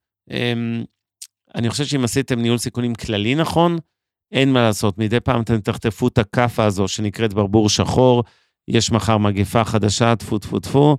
[1.55, 3.77] אני חושב שאם עשיתם ניהול סיכונים כללי נכון,
[4.31, 8.23] אין מה לעשות, מדי פעם אתם תחטפו את הכאפה הזו שנקראת ברבור שחור,
[8.67, 10.97] יש מחר מגפה חדשה, טפו טפו טפו,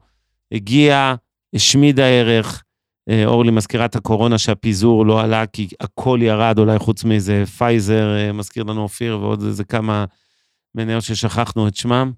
[0.52, 1.14] הגיע,
[1.54, 2.62] השמידה ערך,
[3.08, 8.16] אה, אורלי מזכירה את הקורונה שהפיזור לא עלה כי הכל ירד, אולי חוץ מאיזה פייזר,
[8.16, 10.04] אה, מזכיר לנו אופיר, ועוד איזה כמה
[10.74, 12.12] מניות ששכחנו את שמם.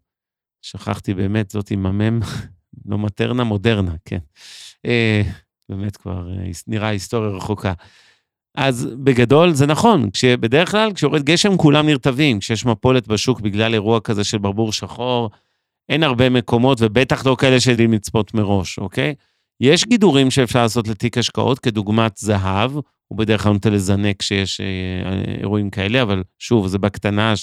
[0.63, 2.21] שכחתי באמת, זאת עם המם,
[2.91, 4.19] לא מטרנה, מודרנה, כן.
[4.87, 5.23] אה,
[5.69, 6.29] באמת כבר
[6.67, 7.73] נראה היסטוריה רחוקה.
[8.55, 14.01] אז בגדול זה נכון, כשבדרך כלל כשיורד גשם כולם נרטבים, כשיש מפולת בשוק בגלל אירוע
[14.01, 15.31] כזה של ברבור שחור,
[15.89, 19.15] אין הרבה מקומות, ובטח לא כאלה שיודעים לצפות מראש, אוקיי?
[19.61, 22.71] יש גידורים שאפשר לעשות לתיק השקעות, כדוגמת זהב,
[23.09, 24.67] הוא בדרך כלל נוטה לזנק כשיש אה,
[25.41, 27.35] אירועים כאלה, אבל שוב, זה בקטנה,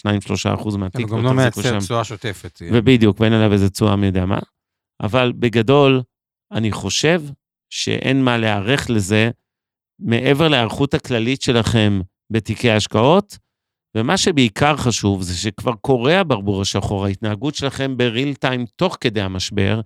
[0.50, 1.08] 2-3 אחוז מהתיק.
[1.08, 2.62] הוא גם לא מייצר תשואה שוטפת.
[2.72, 4.40] ובדיוק, ואין עליו איזה תשואה מי יודע מה.
[5.02, 6.02] אבל בגדול,
[6.52, 7.22] אני חושב
[7.70, 9.30] שאין מה להיערך לזה
[10.00, 13.38] מעבר להיערכות הכללית שלכם בתיקי השקעות,
[13.96, 19.82] ומה שבעיקר חשוב זה שכבר קורה הברבור השחור, ההתנהגות שלכם בריל טיים תוך כדי המשבר,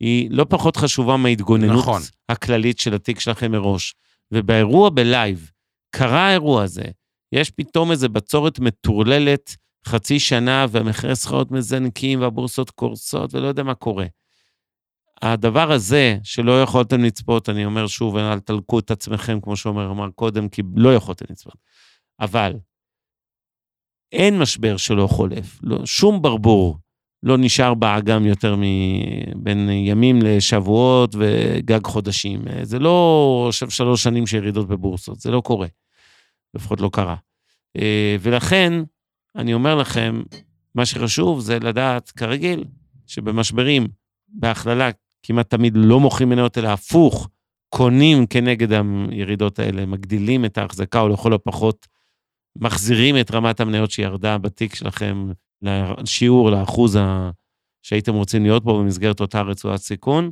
[0.00, 2.02] היא לא פחות חשובה מההתגוננות נכון.
[2.28, 3.94] הכללית של התיק שלכם מראש.
[4.32, 5.50] ובאירוע בלייב,
[5.90, 6.84] קרה האירוע הזה,
[7.32, 13.74] יש פתאום איזו בצורת מטורללת חצי שנה, והמחירי סחרות מזנקים והבורסות קורסות, ולא יודע מה
[13.74, 14.06] קורה.
[15.22, 20.10] הדבר הזה, שלא יכולתם לצפות, אני אומר שוב, אל תלקו את עצמכם, כמו שאומר אמר
[20.10, 21.56] קודם, כי לא יכולתם לצפות.
[22.20, 22.52] אבל
[24.12, 25.58] אין משבר שלא חולף.
[25.62, 26.78] לא, שום ברבור
[27.22, 32.42] לא נשאר באגם יותר מבין ימים לשבועות וגג חודשים.
[32.62, 35.66] זה לא עכשיו שלוש שנים של ירידות בבורסות, זה לא קורה.
[36.54, 37.16] לפחות לא קרה.
[37.76, 38.72] אה, ולכן,
[39.36, 40.22] אני אומר לכם,
[40.74, 42.64] מה שחשוב זה לדעת, כרגיל,
[43.06, 43.86] שבמשברים,
[44.28, 44.90] בהכללה,
[45.22, 47.28] כמעט תמיד לא מוכרים מניות, אלא הפוך,
[47.68, 48.68] קונים כנגד
[49.10, 51.86] הירידות האלה, מגדילים את ההחזקה, או לכל הפחות
[52.56, 55.28] מחזירים את רמת המניות שירדה בתיק שלכם
[55.62, 57.30] לשיעור, לאחוז ה...
[57.82, 60.30] שהייתם רוצים להיות בו במסגרת אותה רצועת סיכון.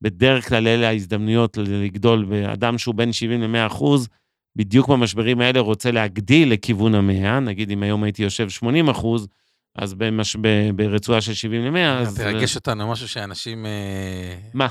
[0.00, 4.08] בדרך כלל אלה ההזדמנויות לגדול באדם שהוא בין 70 ל-100 אחוז,
[4.56, 9.28] בדיוק במשברים האלה רוצה להגדיל לכיוון המאה, נגיד אם היום הייתי יושב 80 אחוז,
[9.76, 10.36] אז במש...
[10.76, 12.16] ברצועה של 70 ל-100, אז...
[12.16, 13.66] תרגש אותנו משהו שאנשים...
[13.66, 14.68] אה, מה?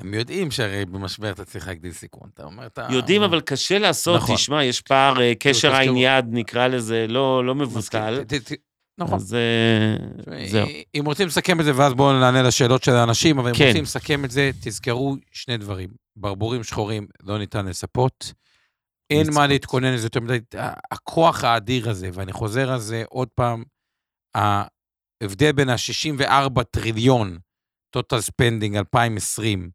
[0.00, 2.28] הם יודעים שהרי במשבר אתה צריך להגדיל סיכון.
[2.34, 2.86] אתה אומר, אתה...
[2.90, 4.34] יודעים, אבל קשה לעשות, נכון.
[4.34, 5.74] תשמע, יש פער, אה, קשר.
[5.74, 8.22] עין יד, נקרא לזה, לא, לא מבוטל.
[8.98, 9.14] נכון.
[9.14, 10.66] אז אה, זהו.
[10.94, 13.66] אם רוצים לסכם את זה, ואז בואו נענה לשאלות של האנשים, אבל אם כן.
[13.66, 15.90] רוצים לסכם את זה, תזכרו שני דברים.
[16.16, 18.32] ברבורים שחורים לא ניתן לספות.
[19.10, 19.34] אין לצפות.
[19.34, 20.38] מה להתכונן לזה יותר מדי.
[20.90, 23.64] הכוח האדיר הזה, ואני חוזר על זה עוד פעם,
[24.34, 27.38] ההבדל בין ה-64 טריליון,
[27.96, 29.70] total spending 2020,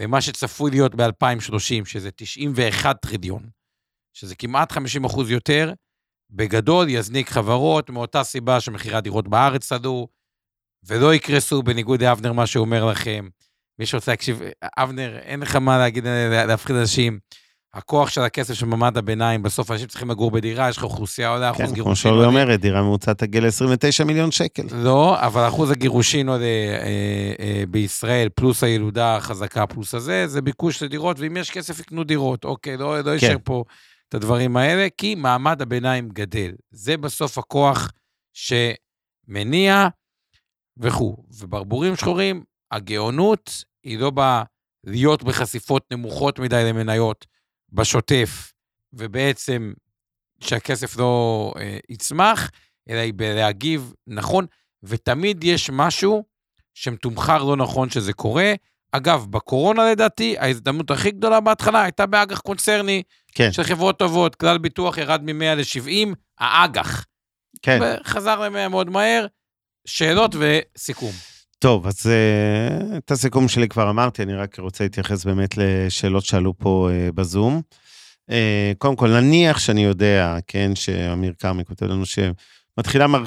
[0.00, 3.48] ומה שצפוי להיות ב-2030, שזה 91 טריליון,
[4.16, 5.72] שזה כמעט 50 אחוז יותר,
[6.32, 10.08] בגדול יזניק חברות מאותה סיבה שמחירי הדירות בארץ עלו,
[10.86, 13.28] ולא יקרסו, בניגוד לאבנר, מה שהוא אומר לכם.
[13.78, 14.40] מי שרוצה להקשיב,
[14.78, 17.18] אבנר, אין לך מה להגיד, להפחיד אנשים.
[17.74, 21.50] הכוח של הכסף של מעמד הביניים, בסוף אנשים צריכים לגור בדירה, יש לך אוכלוסייה עולה,
[21.50, 22.42] אחוז כן, כמו גירושין שאורלי עולה.
[22.42, 24.62] אומרת, דירה ממוצעת תגיע ל-29 מיליון שקל.
[24.72, 30.82] לא, אבל אחוז הגירושין עולה אה, אה, בישראל, פלוס הילודה החזקה, פלוס הזה, זה ביקוש
[30.82, 33.64] לדירות, ואם יש כסף יקנו דירות, אוקיי, לא, לא יישאר פה
[34.12, 36.52] את הדברים האלה, כי מעמד הביניים גדל.
[36.70, 37.92] זה בסוף הכוח
[38.32, 39.88] שמניע
[40.76, 41.16] וכו'.
[41.38, 44.42] וברבורים שחורים, הגאונות היא לא באה
[44.84, 47.26] להיות בחשיפות נמוכות מדי למניות
[47.72, 48.52] בשוטף,
[48.92, 49.72] ובעצם
[50.40, 52.50] שהכסף לא אה, יצמח,
[52.88, 54.46] אלא היא בלהגיב נכון,
[54.82, 56.24] ותמיד יש משהו
[56.74, 58.52] שמתומחר לא נכון שזה קורה.
[58.92, 63.02] אגב, בקורונה לדעתי, ההזדמנות הכי גדולה בהתחלה הייתה באג"ח קונצרני
[63.34, 64.34] כן, של חברות טובות.
[64.34, 67.04] כלל ביטוח ירד מ-100 ל-70, האג"ח.
[67.62, 67.78] כן.
[67.82, 69.26] וחזר ל-100 מאוד מהר.
[69.86, 71.12] שאלות וסיכום.
[71.58, 76.58] טוב, אז uh, את הסיכום שלי כבר אמרתי, אני רק רוצה להתייחס באמת לשאלות שעלו
[76.58, 77.62] פה uh, בזום.
[78.30, 78.34] Uh,
[78.78, 83.24] קודם כל, נניח שאני יודע, כן, שאמיר כרמי כותב לנו שמתחילה מר...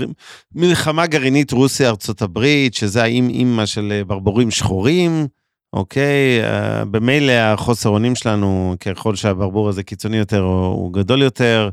[0.51, 5.27] מלחמה גרעינית רוסיה-ארצות הברית, שזה האם אימא של ברבורים שחורים,
[5.75, 6.41] אוקיי?
[6.43, 11.69] Uh, במילא החוסר אונים שלנו, ככל שהברבור הזה קיצוני יותר, הוא, גדול יותר,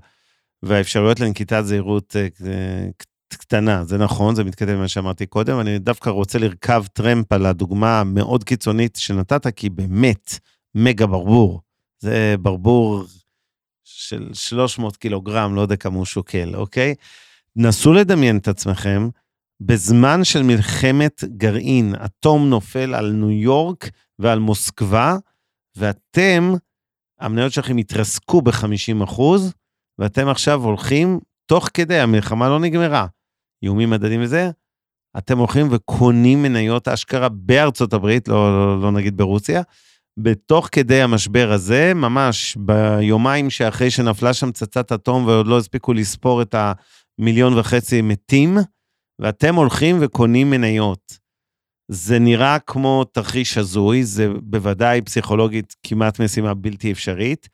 [0.62, 6.10] והאפשרויות לנקיטת זהירות uh, קטנה, זה נכון, זה מתכתב עם מה שאמרתי קודם, אני דווקא
[6.10, 10.38] רוצה לרכב טרמפ על הדוגמה המאוד קיצונית שנתת, כי באמת,
[10.74, 11.60] מגה ברבור.
[11.98, 13.04] זה ברבור
[13.84, 16.94] של 300 קילוגרם, לא יודע כמה הוא שוקל, אוקיי?
[17.56, 19.08] נסו לדמיין את עצמכם,
[19.66, 25.16] בזמן של מלחמת גרעין, אטום נופל על ניו יורק ועל מוסקבה,
[25.76, 26.52] ואתם,
[27.20, 29.52] המניות שלכם התרסקו ב-50 אחוז,
[29.98, 33.06] ואתם עכשיו הולכים, תוך כדי, המלחמה לא נגמרה,
[33.62, 34.50] איומים מדדים וזה,
[35.18, 39.62] אתם הולכים וקונים מניות אשכרה בארצות הברית, לא, לא, לא נגיד ברוסיה,
[40.18, 46.42] בתוך כדי המשבר הזה, ממש ביומיים שאחרי שנפלה שם פצצת אטום ועוד לא הספיקו לספור
[46.42, 46.54] את
[47.18, 48.58] המיליון וחצי מתים,
[49.22, 51.18] ואתם הולכים וקונים מניות.
[51.88, 57.48] זה נראה כמו תרחיש הזוי, זה בוודאי פסיכולוגית כמעט משימה בלתי אפשרית,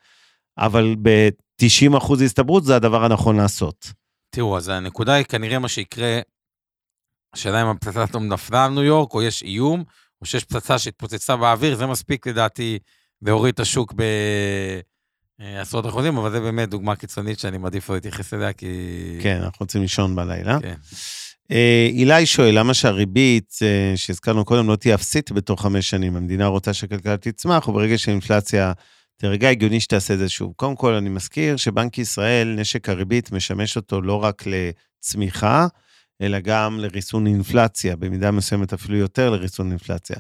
[0.59, 3.93] אבל ב-90% אחוז הסתברות זה הדבר הנכון לעשות.
[4.31, 6.21] תראו, אז הנקודה היא כנראה מה שיקרה,
[7.35, 9.85] השאלה אם הפצצת אטום נפלה על ניו יורק, או יש איום,
[10.21, 12.79] או שיש פצצה שהתפוצצה באוויר, זה מספיק לדעתי
[13.23, 13.95] להוריד את השוק
[15.39, 18.67] בעשרות אחוזים, אבל זה באמת דוגמה קיצונית שאני מעדיף לא להתייחס אליה, כי...
[19.23, 20.61] כן, אנחנו רוצים לישון בלילה.
[20.61, 20.75] כן.
[21.51, 26.17] אה, אילי שואל, למה שהריבית אה, שהזכרנו קודם לא תהיה אפסית בתוך חמש שנים?
[26.17, 28.73] המדינה רוצה שהכלכלה תצמח, וברגע שהאינפלציה
[29.17, 30.53] תרגע, הגיוני שתעשה את זה שוב.
[30.57, 35.67] קודם כל, אני מזכיר שבנק ישראל, נשק הריבית משמש אותו לא רק לצמיחה,
[36.23, 40.17] אלא גם לריסון אינפלציה, במידה מסוימת אפילו יותר לריסון אינפלציה.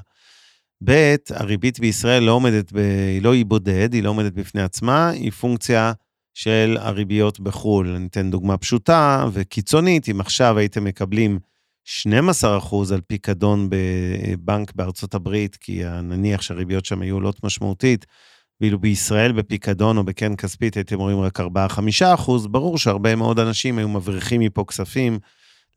[0.84, 2.76] ב', הריבית בישראל לא עומדת, ב...
[3.12, 5.92] היא לא אי בודד, היא לא עומדת בפני עצמה, היא פונקציה
[6.38, 7.94] של הריביות בחו"ל.
[7.96, 11.38] אני אתן דוגמה פשוטה וקיצונית, אם עכשיו הייתם מקבלים
[12.06, 12.06] 12%
[12.94, 18.06] על פיקדון בבנק בארצות הברית, כי נניח שהריביות שם היו עולות משמעותית,
[18.60, 21.44] ואילו בישראל בפיקדון או בקרן כספית הייתם רואים רק 4-5
[22.14, 25.18] אחוז, ברור שהרבה מאוד אנשים היו מבריחים מפה כספים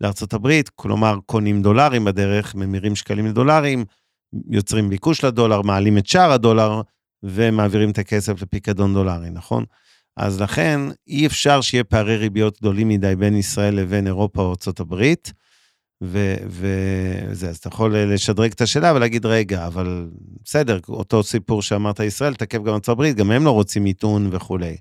[0.02, 3.86] לארצות הברית, כלומר, קונים דולרים בדרך, ממירים שקלים לדולרים,
[4.50, 6.82] יוצרים ביקוש לדולר, מעלים את שער הדולר,
[7.24, 9.66] ומעבירים את הכסף לפיקדון דולרי, נכון?
[10.18, 15.14] אז לכן, אי אפשר שיהיה פערי ריביות גדולים מדי בין ישראל לבין אירופה או ארה"ב,
[16.02, 20.10] וזה, אז אתה יכול לשדרג את השאלה ולהגיד, רגע, אבל
[20.44, 24.78] בסדר, אותו סיפור שאמרת ישראל, תקף גם ארה"ב, גם הם לא רוצים מיתון וכולי.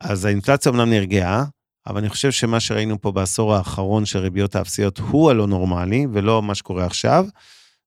[0.00, 1.44] אז האינפלציה אמנם נרגעה,
[1.86, 6.42] אבל אני חושב שמה שראינו פה בעשור האחרון של ריביות האפסיות הוא הלא נורמלי, ולא
[6.42, 7.26] מה שקורה עכשיו.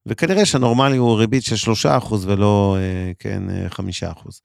[0.06, 4.42] וכנראה שהנורמלי הוא ריבית של 3% ולא, אה, כן, 5%.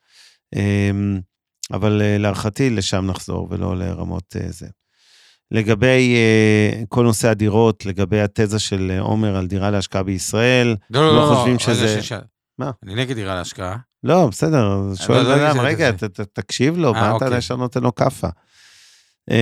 [1.73, 4.67] אה, אמ, אבל אה, להערכתי לשם נחזור ולא לרמות זה.
[5.51, 6.17] לגבי
[6.89, 11.35] כל נושא הדירות, לגבי התזה של עומר על דירה להשקעה בישראל, לא, לא, לא, לא
[11.35, 12.01] חושבים שזה...
[12.59, 12.71] מה?
[12.85, 13.77] אני נגד דירה להשקעה.
[14.05, 15.91] לא, בסדר, שואל בן אדם, רגע,
[16.33, 17.39] תקשיב לו, מה אתה אוקיי.
[17.39, 18.29] ישר נותן לו כאפה?
[19.31, 19.33] Uh,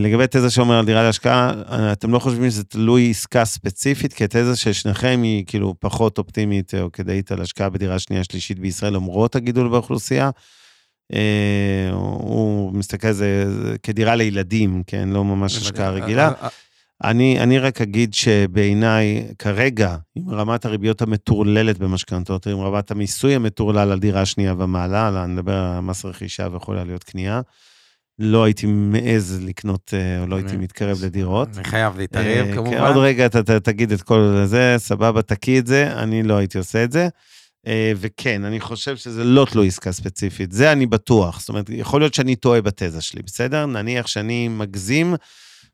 [0.00, 1.52] לגבי תזה שאומר על דירה להשקעה,
[1.92, 6.74] אתם לא חושבים שזה תלוי עסקה ספציפית, כי התזה של שניכם היא כאילו פחות אופטימית
[6.74, 10.30] או כדאית על השקעה בדירה שנייה שלישית בישראל, למרות הגידול באוכלוסייה.
[11.12, 13.44] Uh, הוא מסתכל על זה
[13.82, 15.08] כדירה לילדים, כן?
[15.08, 16.32] לא ממש השקעה רגילה.
[17.04, 23.92] אני, אני רק אגיד שבעיניי, כרגע, עם רמת הריביות המטורללת במשכנתות, עם רמת המיסוי המטורלל
[23.92, 27.40] על דירה שנייה ומעלה, אני מדבר על מס רכישה ויכול להיות קנייה,
[28.18, 31.48] לא הייתי מעז לקנות, או לא הייתי מתקרב לדירות.
[31.56, 32.70] אני חייב להתערב, אה, כמובן.
[32.70, 36.58] כן, עוד רגע אתה תגיד את כל זה, סבבה, תקיא את זה, אני לא הייתי
[36.58, 37.08] עושה את זה.
[37.66, 41.40] אה, וכן, אני חושב שזה לא תלוי עסקה ספציפית, זה אני בטוח.
[41.40, 43.66] זאת אומרת, יכול להיות שאני טועה בתזה שלי, בסדר?
[43.66, 45.14] נניח שאני מגזים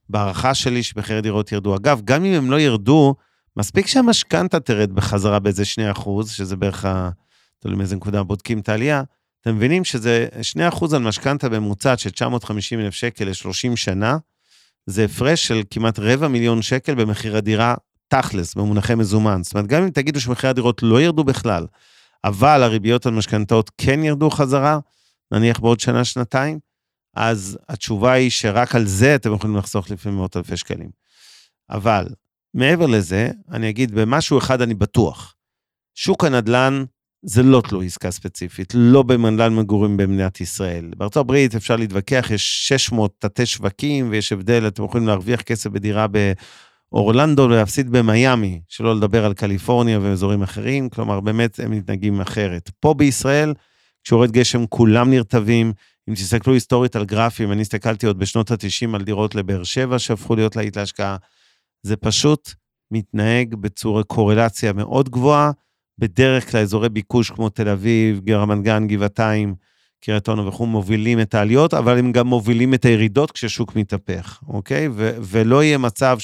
[0.09, 1.77] בהערכה שלי שמחירי דירות ירדו.
[1.77, 3.15] אגב, גם אם הם לא ירדו,
[3.57, 7.11] מספיק שהמשכנתה תרד בחזרה באיזה 2 אחוז, שזה בערך, ה-
[7.59, 9.03] תלוי מאיזה נקודה בודקים את העלייה,
[9.41, 14.17] אתם מבינים שזה 2 אחוז על משכנתה ממוצעת של 950 אלף שקל ל-30 שנה,
[14.87, 17.75] זה הפרש של כמעט רבע מיליון שקל במחיר הדירה
[18.09, 19.43] תכלס, במונחי מזומן.
[19.43, 21.67] זאת אומרת, גם אם תגידו שמחירי הדירות לא ירדו בכלל,
[22.25, 24.79] אבל הריביות על משכנתאות כן ירדו חזרה,
[25.33, 26.59] נניח בעוד שנה-שנתיים,
[27.15, 30.91] אז התשובה היא שרק על זה אתם יכולים לחסוך לפעמים מאות אלפי שקלים.
[31.71, 32.07] אבל
[32.55, 35.35] מעבר לזה, אני אגיד, במשהו אחד אני בטוח.
[35.95, 36.85] שוק הנדל"ן
[37.23, 40.91] זה לא תלוי עסקה ספציפית, לא בנדל"ן מגורים במדינת ישראל.
[40.97, 46.07] בארצות הברית אפשר להתווכח, יש 600 תתי שווקים ויש הבדל, אתם יכולים להרוויח כסף בדירה
[46.95, 52.71] באורלנדו ולהפסיד במיאמי, שלא לדבר על קליפורניה ואזורים אחרים, כלומר באמת הם מתנהגים אחרת.
[52.81, 53.55] פה בישראל,
[54.05, 55.73] כשיורד גשם כולם נרטבים,
[56.09, 60.37] אם תסתכלו היסטורית על גרפים, אני הסתכלתי עוד בשנות ה-90 על דירות לבאר שבע שהפכו
[60.37, 61.17] להיות להיט להשקעה,
[61.83, 62.51] זה פשוט
[62.91, 65.51] מתנהג בצורה קורלציה מאוד גבוהה,
[65.99, 69.55] בדרך כלל אזורי ביקוש כמו תל אביב, רמת גן, גבעתיים,
[70.05, 74.89] קריית אונו וכו', מובילים את העליות, אבל הם גם מובילים את הירידות כששוק מתהפך, אוקיי?
[74.89, 76.19] ו- ולא יהיה מצב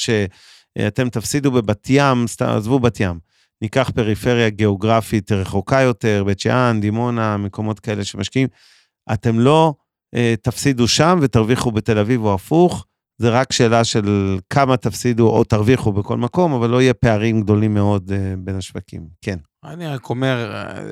[0.78, 3.18] שאתם תפסידו בבת ים, סתם, עזבו בת ים,
[3.62, 8.48] ניקח פריפריה גיאוגרפית רחוקה יותר, בית שאן, דימונה, מקומות כאלה שמשקיעים,
[9.12, 9.74] אתם לא
[10.14, 12.86] אה, תפסידו שם ותרוויחו בתל אביב או הפוך,
[13.20, 17.74] זה רק שאלה של כמה תפסידו או תרוויחו בכל מקום, אבל לא יהיה פערים גדולים
[17.74, 19.06] מאוד אה, בין השווקים.
[19.22, 19.38] כן.
[19.64, 20.82] אני רק אומר, אה,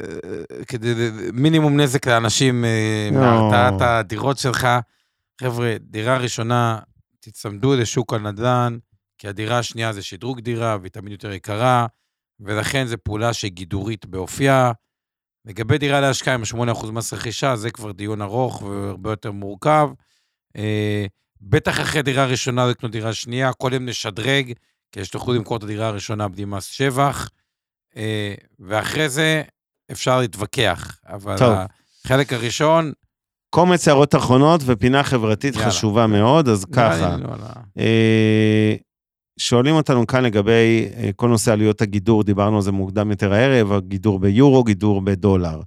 [0.68, 3.20] כדי מינימום נזק לאנשים אה, לא.
[3.20, 4.68] מהרתעת הדירות שלך,
[5.40, 6.78] חבר'ה, דירה ראשונה,
[7.20, 8.78] תצמדו לשוק הנדל"ן,
[9.18, 11.86] כי הדירה השנייה זה שדרוג דירה, והיא תמיד יותר יקרה,
[12.40, 14.72] ולכן זו פעולה שהיא גידורית באופייה.
[15.44, 16.42] לגבי דירה להשקעה עם
[16.72, 19.88] 8% מס רכישה, זה כבר דיון ארוך והרבה יותר מורכב.
[20.56, 21.06] אה,
[21.40, 24.52] בטח אחרי דירה ראשונה לקנות דירה שנייה, קודם נשדרג,
[24.92, 27.30] כדי שתוכלו למכור את הדירה הראשונה בלי מס שבח,
[27.96, 29.42] אה, ואחרי זה
[29.92, 30.98] אפשר להתווכח.
[31.06, 31.56] אבל טוב.
[32.04, 32.92] החלק הראשון,
[33.50, 35.70] קומץ הערות אחרונות ופינה חברתית יאללה.
[35.70, 36.96] חשובה מאוד, אז ככה.
[36.96, 37.52] נראה לי לא עלה.
[37.78, 38.74] אה,
[39.38, 43.72] שואלים אותנו כאן לגבי אה, כל נושא עלויות הגידור, דיברנו על זה מוקדם יותר הערב,
[43.72, 45.60] הגידור ביורו, גידור בדולר.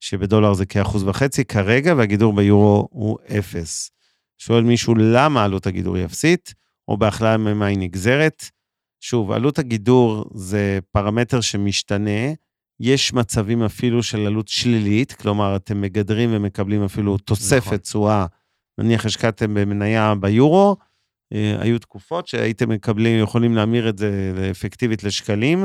[0.00, 3.90] שבדולר זה כאחוז וחצי כרגע, והגידור ביורו הוא אפס.
[4.38, 6.54] שואל מישהו למה עלות הגידור היא אפסית,
[6.88, 8.44] או בהכללה ממה היא נגזרת.
[9.00, 12.32] שוב, עלות הגידור זה פרמטר שמשתנה,
[12.80, 17.24] יש מצבים אפילו של עלות שלילית, כלומר, אתם מגדרים ומקבלים אפילו נכון.
[17.24, 18.26] תוספת תשואה,
[18.78, 20.76] נניח השקעתם במניה ביורו,
[21.58, 25.64] היו תקופות שהייתם מקבלים, יכולים להמיר את זה אפקטיבית לשקלים,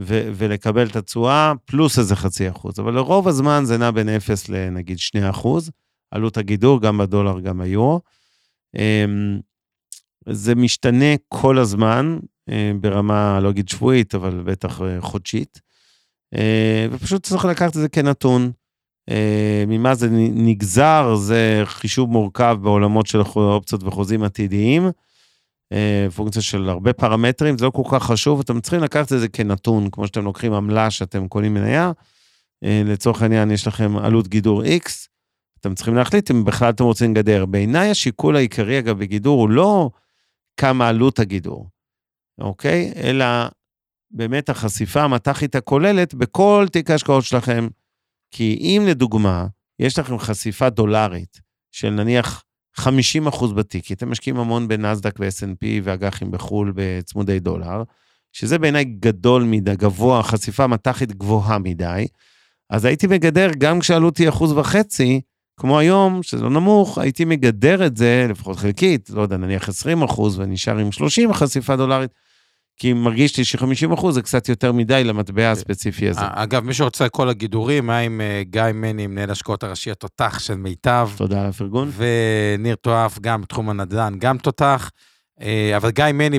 [0.00, 2.80] ו- ולקבל את התשואה פלוס איזה חצי אחוז.
[2.80, 5.70] אבל לרוב הזמן זה נע בין 0 לנגיד 2 אחוז,
[6.10, 8.00] עלות הגידור, גם בדולר, גם ביורו.
[8.76, 9.40] אמ,
[10.28, 12.18] זה משתנה כל הזמן,
[12.48, 15.60] אה, ברמה, לא אגיד שבועית, אבל בטח אה, חודשית.
[16.34, 18.52] אה, ופשוט צריך לקחת את זה כנתון.
[19.10, 24.90] אה, ממה זה נגזר, זה חישוב מורכב בעולמות של אופציות וחוזים עתידיים.
[25.72, 29.28] אה, פונקציה של הרבה פרמטרים, זה לא כל כך חשוב, אתם צריכים לקחת את זה
[29.28, 31.92] כנתון, כמו שאתם לוקחים עמלה שאתם קונים מניה.
[32.64, 34.90] אה, לצורך העניין, יש לכם עלות גידור X,
[35.60, 37.46] אתם צריכים להחליט אם בכלל אתם רוצים לגדר.
[37.46, 39.90] בעיניי השיקול העיקרי, אגב, בגידור הוא לא
[40.56, 41.68] כמה עלות הגידור,
[42.40, 42.92] אוקיי?
[42.96, 43.24] אלא
[44.10, 47.68] באמת החשיפה המט"חית הכוללת בכל תיק ההשקעות שלכם.
[48.30, 49.46] כי אם לדוגמה,
[49.78, 51.40] יש לכם חשיפה דולרית
[51.72, 52.42] של נניח
[52.76, 57.82] 50 אחוז בתיק, כי אתם משקיעים המון בנסדק ו-S&P ואג"חים בחו"ל בצמודי דולר,
[58.32, 62.06] שזה בעיניי גדול מדי, גבוה, חשיפה מט"חית גבוהה מדי,
[62.70, 65.20] אז הייתי מגדר, גם כשעלות היא אחוז וחצי,
[65.60, 70.02] כמו היום, שזה לא נמוך, הייתי מגדר את זה, לפחות חלקית, לא יודע, נניח 20
[70.02, 72.10] אחוז, ונשאר עם 30 חשיפה דולרית,
[72.80, 76.20] כי מרגיש לי ש-50 אחוז זה קצת יותר מדי למטבע הספציפי הזה.
[76.20, 80.54] אגב, מי שרוצה כל הגידורים, היה עם אה, גיא מני, מנהל השקעות הראשי התותח של
[80.54, 81.10] מיטב.
[81.16, 81.90] תודה על הפרגון.
[81.96, 84.90] וניר תואף, גם בתחום הנדל"ן, גם תותח.
[85.40, 86.38] אה, אבל גיא מני,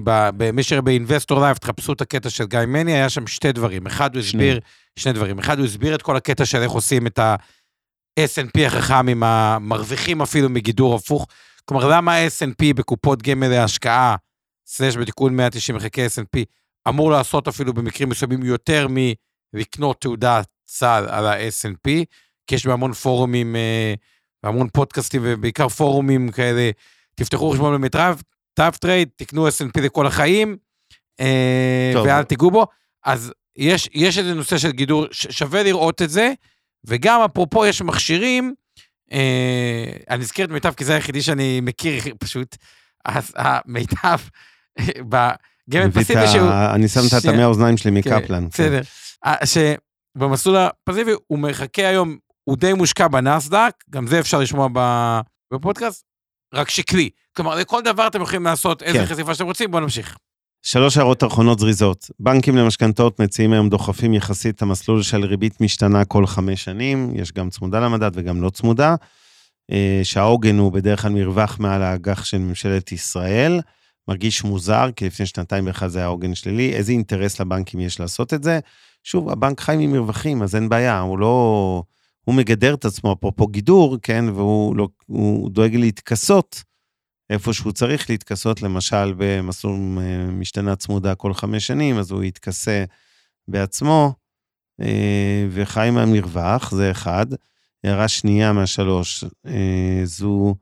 [0.53, 3.87] מי שראה באינבסטור לייב, תחפשו את הקטע של גיא מני, היה שם שתי דברים.
[3.87, 4.59] אחד, הוא הסביר,
[4.99, 5.39] שני דברים.
[5.39, 10.49] אחד, הוא הסביר את כל הקטע של איך עושים את ה-S&P החכם עם המרוויחים אפילו
[10.49, 11.27] מגידור הפוך.
[11.65, 14.15] כלומר, למה ה-S&P בקופות גמל להשקעה,
[14.71, 16.39] סלש בתיקון 190 חלקי S&P,
[16.87, 18.87] אמור לעשות אפילו במקרים מסוימים יותר
[19.53, 21.89] מלקנות תעודת סל על ה-S&P,
[22.47, 23.93] כי יש בהמון פורומים, אה,
[24.43, 26.69] והמון פודקאסטים ובעיקר פורומים כאלה,
[27.15, 28.21] תפתחו חשבון במיטרב,
[28.53, 30.57] טאפ טרייד, תקנו S&P לכל החיים,
[31.19, 32.05] אה, טוב.
[32.05, 32.67] ואל תיגעו בו.
[33.05, 36.33] אז יש, יש איזה נושא של גידור, שווה לראות את זה,
[36.85, 38.53] וגם אפרופו יש מכשירים,
[39.11, 42.57] אה, אני אזכיר את מיטב כי זה היחידי שאני מכיר פשוט,
[43.05, 44.17] אז המיטב,
[45.09, 46.49] בגמל פסיבי שהוא...
[46.75, 48.47] אני שם את הטמי האוזניים שלי מקפלן.
[48.53, 48.81] כן.
[48.81, 48.81] בסדר.
[49.45, 54.67] שבמסלול הפסיבי הוא מחכה היום, הוא די מושקע בנסדק, גם זה אפשר לשמוע
[55.53, 56.03] בפודקאסט,
[56.53, 57.09] רק שקלי.
[57.35, 59.05] כלומר, לכל דבר אתם יכולים לעשות איזה כן.
[59.05, 60.17] חשיפה שאתם רוצים, בואו נמשיך.
[60.63, 62.11] שלוש הערות אחרונות זריזות.
[62.19, 67.31] בנקים למשכנתאות מציעים היום דוחפים יחסית את המסלול של ריבית משתנה כל חמש שנים, יש
[67.31, 68.95] גם צמודה למדד וגם לא צמודה,
[69.71, 73.61] אה, שהעוגן הוא בדרך כלל מרווח מעל האג"ח של ממשלת ישראל.
[74.07, 78.33] מרגיש מוזר, כי לפני שנתיים בכלל זה היה עוגן שלילי, איזה אינטרס לבנקים יש לעשות
[78.33, 78.59] את זה?
[79.03, 81.83] שוב, הבנק חי ממרווחים, אז אין בעיה, הוא לא...
[82.25, 84.87] הוא מגדר את עצמו, אפרופו גידור, כן, והוא לא,
[85.51, 86.63] דואג להתכסות
[87.31, 92.85] איפה שהוא צריך להתכסות, למשל במסלול אה, משתנה צמודה כל חמש שנים, אז הוא יתכסה
[93.47, 94.13] בעצמו
[94.81, 97.25] אה, וחי מהמרווח, זה אחד.
[97.83, 100.55] הערה שנייה מהשלוש, אה, זו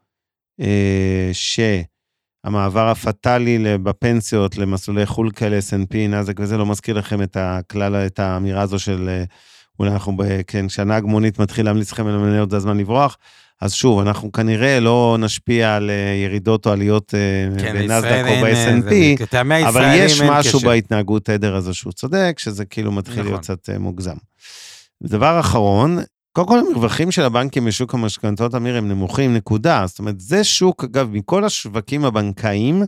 [2.46, 8.20] שהמעבר הפטאלי בפנסיות למסלולי חו"ל כאלה, S&P, נאזק וזה, לא מזכיר לכם את הכלל, את
[8.20, 9.10] האמירה הזו של
[9.80, 10.18] אולי אנחנו,
[10.48, 13.18] כן, כשהנהג מונית מתחיל להמליץ לכם על המניות, זה הזמן לברוח.
[13.62, 18.42] אז שוב, אנחנו כנראה לא נשפיע על אה, ירידות או עליות אה, כן, בנסדק או
[18.42, 19.36] ב-S&P,
[19.68, 20.68] אבל יש משהו קשר.
[20.68, 23.26] בהתנהגות עדר הזו שהוא צודק, שזה כאילו מתחיל נכון.
[23.26, 24.16] להיות קצת אה, מוגזם.
[25.04, 26.00] דבר אחרון,
[26.32, 29.84] קודם כל המרווחים של הבנקים בשוק המשכנתות, אמיר, הם נמוכים, נקודה.
[29.88, 32.84] זאת אומרת, זה שוק, אגב, מכל השווקים הבנקאיים,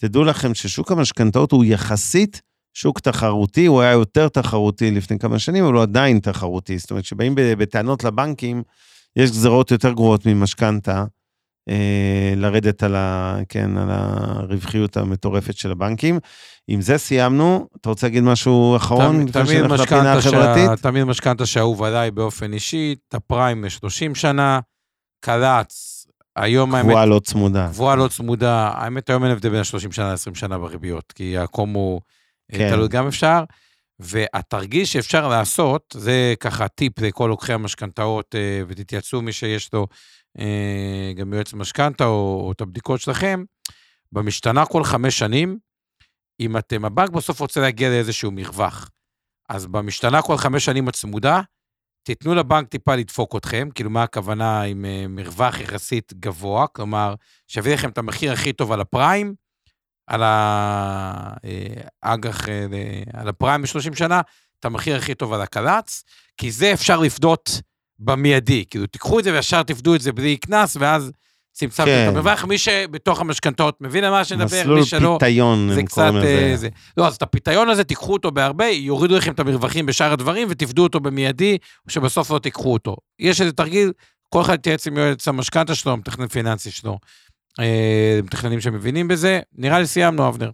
[0.00, 2.40] תדעו לכם ששוק המשכנתאות הוא יחסית
[2.74, 6.78] שוק תחרותי, הוא היה יותר תחרותי לפני כמה שנים, אבל הוא עדיין תחרותי.
[6.78, 8.62] זאת אומרת, כשבאים בטענות לבנקים,
[9.16, 11.04] יש גזרות יותר גרועות ממשכנתה,
[12.36, 16.18] לרדת על, ה, כן, על הרווחיות המטורפת של הבנקים.
[16.68, 17.68] עם זה סיימנו.
[17.80, 19.30] אתה רוצה להגיד משהו אחרון?
[19.30, 20.76] תמיד משכנתה.
[20.82, 24.60] תמיד משכנתה שאהוב עליי באופן אישי, את הפריים ל-30 שנה,
[25.20, 26.04] קלץ,
[26.36, 26.88] היום האמת...
[26.88, 27.68] קבועה לא צמודה.
[27.68, 28.70] קבועה לא צמודה.
[28.74, 32.00] האמת, היום אין הבדל בין 30 שנה ל-20 שנה בריביות, כי הקומו
[32.52, 32.70] אה, כן.
[32.70, 33.44] תלוי גם אפשר.
[33.98, 39.86] והתרגיל שאפשר לעשות, זה ככה טיפ לכל לוקחי המשכנתאות, אה, ותתייעצו מי שיש לו אה,
[41.14, 43.44] גם יועץ משכנתה או, או את הבדיקות שלכם,
[44.12, 45.58] במשתנה כל חמש שנים,
[46.40, 48.90] אם אתם, הבנק בסוף רוצה להגיע לאיזשהו מרווח.
[49.48, 51.40] אז במשתנה כל חמש שנים הצמודה,
[52.02, 57.14] תיתנו לבנק טיפה לדפוק אתכם, כאילו מה הכוונה עם אה, מרווח יחסית גבוה, כלומר,
[57.48, 59.34] שיביא לכם את המחיר הכי טוב על הפריים,
[60.06, 60.22] על
[62.02, 64.20] האג"ח, אה, על הפריים ב-30 שנה,
[64.60, 66.04] את המחיר הכי טוב על הקל"צ,
[66.36, 67.60] כי זה אפשר לפדות
[67.98, 68.64] במיידי.
[68.70, 71.10] כאילו, תיקחו את זה וישר תפדו את זה בלי קנס, ואז
[71.52, 72.04] צמצמתם כן.
[72.04, 72.44] את המרווח.
[72.44, 74.80] מי שבתוך המשכנתאות מבין על מה שנדבר, מי שלא...
[74.80, 76.48] מסלול פיתיון, הם קוראים לזה.
[76.50, 76.68] אה, זה.
[76.96, 80.82] לא, אז את הפיתיון הזה, תיקחו אותו בהרבה, יורידו לכם את המרווחים בשאר הדברים, ותפדו
[80.82, 82.96] אותו במיידי, שבסוף לא תיקחו אותו.
[83.18, 83.92] יש איזה תרגיל,
[84.28, 86.98] כל אחד יתייעץ עם יועץ המשכנתה שלו, המתכנן פיננסי שלו.
[87.60, 89.40] אה, מתכננים שמבינים בזה.
[89.54, 90.50] נראה לי סיימנו, אבנר.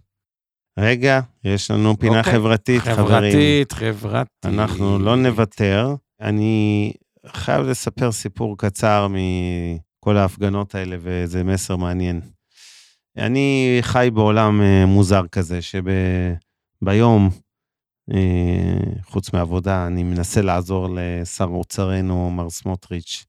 [0.79, 2.33] רגע, יש לנו פינה אוקיי.
[2.33, 3.31] חברתית, חברתית, חברים.
[3.31, 4.45] חברתית, חברתית.
[4.45, 5.95] אנחנו לא נוותר.
[6.21, 6.93] אני
[7.27, 12.21] חייב לספר סיפור קצר מכל ההפגנות האלה, וזה מסר מעניין.
[13.17, 17.29] אני חי בעולם אה, מוזר כזה, שביום,
[19.03, 23.25] חוץ מעבודה, אני מנסה לעזור לשר אוצרנו, מר סמוטריץ',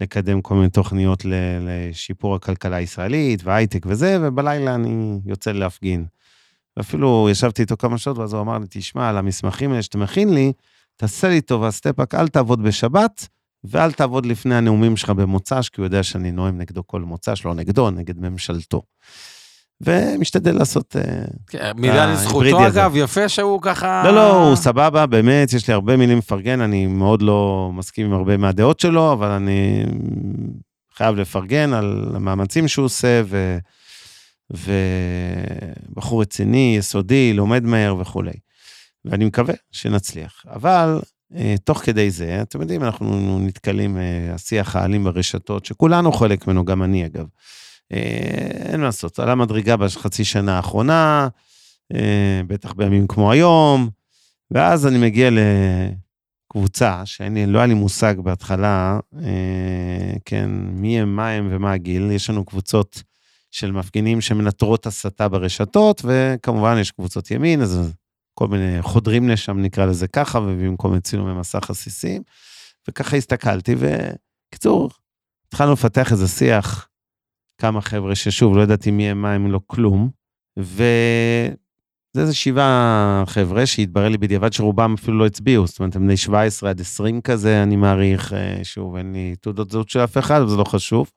[0.00, 1.22] לקדם כל מיני תוכניות
[1.60, 6.06] לשיפור הכלכלה הישראלית והייטק וזה, ובלילה אני יוצא להפגין.
[6.76, 10.34] ואפילו ישבתי איתו כמה שעות, ואז הוא אמר לי, תשמע, על המסמכים האלה שאתה מכין
[10.34, 10.52] לי,
[10.96, 13.28] תעשה לי טובה, סטפאק, אל תעבוד בשבת,
[13.64, 17.54] ואל תעבוד לפני הנאומים שלך במוצ"ש, כי הוא יודע שאני נואם נגדו כל מוצ"ש, לא
[17.54, 18.82] נגדו, נגד ממשלתו.
[19.80, 20.96] ומשתדל לעשות...
[20.96, 24.02] אה, כן, מילה לזכותו אגב, יפה שהוא ככה...
[24.04, 28.12] לא, לא, הוא סבבה, באמת, יש לי הרבה מילים לפרגן, אני מאוד לא מסכים עם
[28.12, 29.84] הרבה מהדעות שלו, אבל אני
[30.94, 33.58] חייב לפרגן על המאמצים שהוא עושה, ו...
[34.50, 38.32] ובחור רציני, יסודי, לומד מהר וכולי.
[39.04, 40.42] ואני מקווה שנצליח.
[40.54, 41.00] אבל
[41.64, 46.82] תוך כדי זה, אתם יודעים, אנחנו נתקלים, אה, השיח האלים ברשתות, שכולנו חלק ממנו, גם
[46.82, 47.26] אני אגב.
[47.92, 47.98] אה,
[48.50, 51.28] אין מה לעשות, עלה מדרגה בחצי שנה האחרונה,
[52.46, 53.88] בטח בימים כמו היום,
[54.50, 55.30] ואז אני מגיע
[56.50, 58.98] לקבוצה שלא היה לי מושג בהתחלה,
[60.24, 62.10] כן, מי הם, מה הם ומה הגיל.
[62.10, 63.02] יש לנו קבוצות
[63.50, 67.92] של מפגינים שמנטרות הסתה ברשתות, וכמובן יש קבוצות ימין, אז
[68.34, 72.22] כל מיני חודרים לשם, נקרא לזה ככה, ומביאים כל מיני צילומי מסך עסיסים,
[72.88, 74.90] וככה הסתכלתי, וקיצור,
[75.48, 76.88] התחלנו לפתח איזה שיח,
[77.60, 80.10] כמה חבר'ה ששוב, לא ידעתי מי הם, מה הם, לא כלום,
[80.58, 81.54] וזה
[82.20, 86.70] איזה שבעה חבר'ה שהתברר לי בדיעבד שרובם אפילו לא הצביעו, זאת אומרת, הם בני 17
[86.70, 90.50] עד 20 כזה, אני מעריך, אה, שוב, אין לי תעודות זהות של אף אחד, אבל
[90.50, 91.10] זה לא חשוב.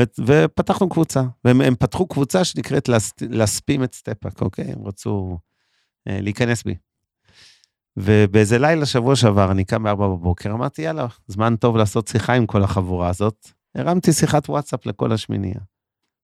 [0.00, 2.88] ו- ופתחנו קבוצה, והם פתחו קבוצה שנקראת
[3.20, 4.64] להספים את סטפאק, אוקיי?
[4.64, 5.38] הם רצו
[6.08, 6.74] להיכנס בי.
[7.96, 12.46] ובאיזה לילה שבוע שעבר, אני קם בארבע בבוקר, אמרתי, יאללה, זמן טוב לעשות שיחה עם
[12.46, 13.48] כל החבורה הזאת.
[13.74, 15.60] הרמתי שיחת וואטסאפ לכל השמינייה.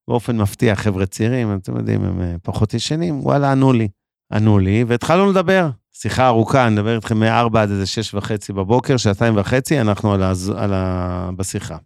[0.08, 3.88] באופן מפתיע, חבר'ה צעירים, אתם יודעים, הם אה, פחות ישנים, וואלה, ענו לי.
[4.32, 5.70] ענו לי, והתחלנו לדבר.
[5.92, 10.22] שיחה ארוכה, אני מדבר איתכם מ-4 עד איזה 6 וחצי בבוקר, שעתיים וחצי, אנחנו על
[10.22, 10.32] ה...
[10.56, 11.30] על ה...
[11.36, 11.76] בשיחה.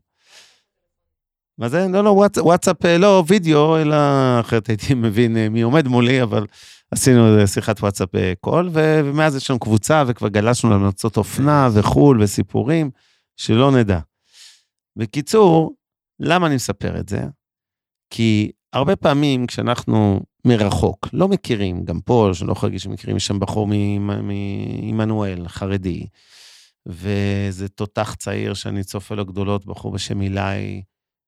[1.58, 1.86] מה זה?
[1.88, 3.96] לא, לא, וואטסאפ, אה, לא וידאו, אלא
[4.40, 6.46] אחרת הייתי מבין מי עומד מולי, אבל
[6.90, 8.08] עשינו שיחת וואטסאפ
[8.40, 12.90] קול, ומאז יש לנו קבוצה, וכבר גלשנו למלצות אופנה וחו"ל וסיפורים,
[13.36, 13.98] שלא נדע.
[14.96, 15.74] בקיצור,
[16.20, 17.20] למה אני מספר את זה?
[18.10, 23.26] כי הרבה פעמים כשאנחנו מרחוק, לא מכירים, גם פה, שאני לא יכול להגיד שמכירים, יש
[23.26, 26.06] שם בחור מעמנואל, חרדי,
[26.86, 30.82] וזה תותח צעיר שאני צופה לו גדולות, בחור בשם אילי,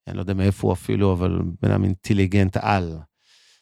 [0.06, 2.98] אני לא יודע מאיפה הוא אפילו, אבל בן אדם אינטליגנט על.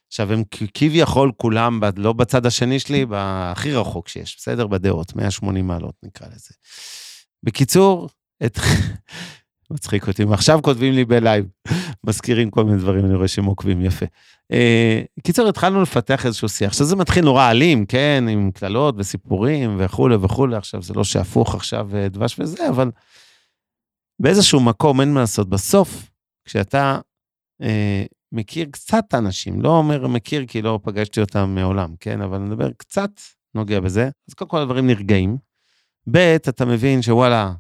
[0.09, 0.43] עכשיו, הם
[0.75, 4.67] כביכול כולם, לא בצד השני שלי, הכי רחוק שיש, בסדר?
[4.67, 6.55] בדעות, 180 מעלות נקרא לזה.
[7.43, 8.09] בקיצור,
[8.47, 8.59] את...
[9.71, 11.47] מצחיק אותי, עכשיו כותבים לי בלייב,
[12.07, 14.07] מזכירים כל מיני דברים, אני רואה שהם עוקבים יפה.
[14.53, 16.69] אה, קיצור, התחלנו לפתח איזשהו שיח.
[16.69, 21.55] עכשיו זה מתחיל נורא אלים, כן, עם קללות וסיפורים וכולי וכולי, עכשיו זה לא שהפוך
[21.55, 22.91] עכשיו אה, דבש וזה, אבל
[24.21, 25.49] באיזשהו מקום, אין מה לעשות.
[25.49, 26.11] בסוף,
[26.45, 27.01] כשאתה
[27.63, 32.21] אה, מכיר קצת אנשים, לא אומר מכיר כי לא פגשתי אותם מעולם, כן?
[32.21, 33.11] אבל אני מדבר קצת
[33.55, 34.11] נוגע בזה.
[34.29, 35.37] אז קודם כל הדברים נרגעים.
[36.11, 36.17] ב',
[36.49, 37.53] אתה מבין שוואלה,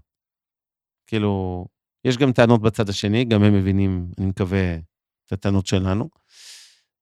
[1.06, 1.64] כאילו,
[2.04, 4.74] יש גם טענות בצד השני, גם הם מבינים, אני מקווה,
[5.26, 6.08] את הטענות שלנו.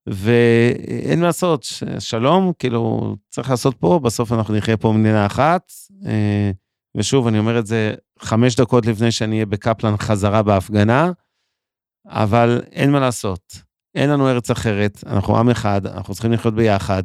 [0.06, 1.66] ואין מה לעשות,
[1.98, 5.72] שלום, כאילו, צריך לעשות פה, בסוף אנחנו נחיה פה מדינה אחת.
[6.06, 6.50] אה,
[6.96, 11.10] ושוב, אני אומר את זה חמש דקות לפני שאני אהיה בקפלן חזרה בהפגנה.
[12.06, 13.66] אבל אין מה לעשות.
[13.94, 17.02] אין לנו ארץ אחרת, אנחנו עם אחד, אנחנו צריכים לחיות ביחד.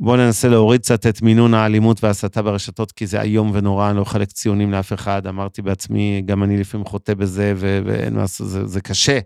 [0.00, 4.02] בואו ננסה להוריד קצת את מינון האלימות וההסתה ברשתות, כי זה איום ונורא, אני לא
[4.02, 5.26] אחלק ציונים לאף אחד.
[5.26, 9.18] אמרתי בעצמי, גם אני לפעמים חוטא בזה, ואין מה לעשות, זה, זה קשה.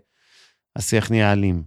[0.75, 1.63] השיח נהיה אלים.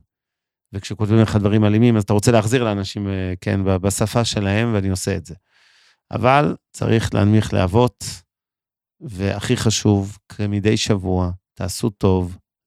[0.73, 5.17] וכשכותבים לך דברים אלימים, אז אתה רוצה להחזיר לאנשים, אה, כן, בשפה שלהם, ואני עושה
[5.17, 5.35] את זה.
[6.11, 8.05] אבל צריך להנמיך להבות,
[9.01, 12.39] והכי חשוב, כמדי שבוע, תעשו טוב,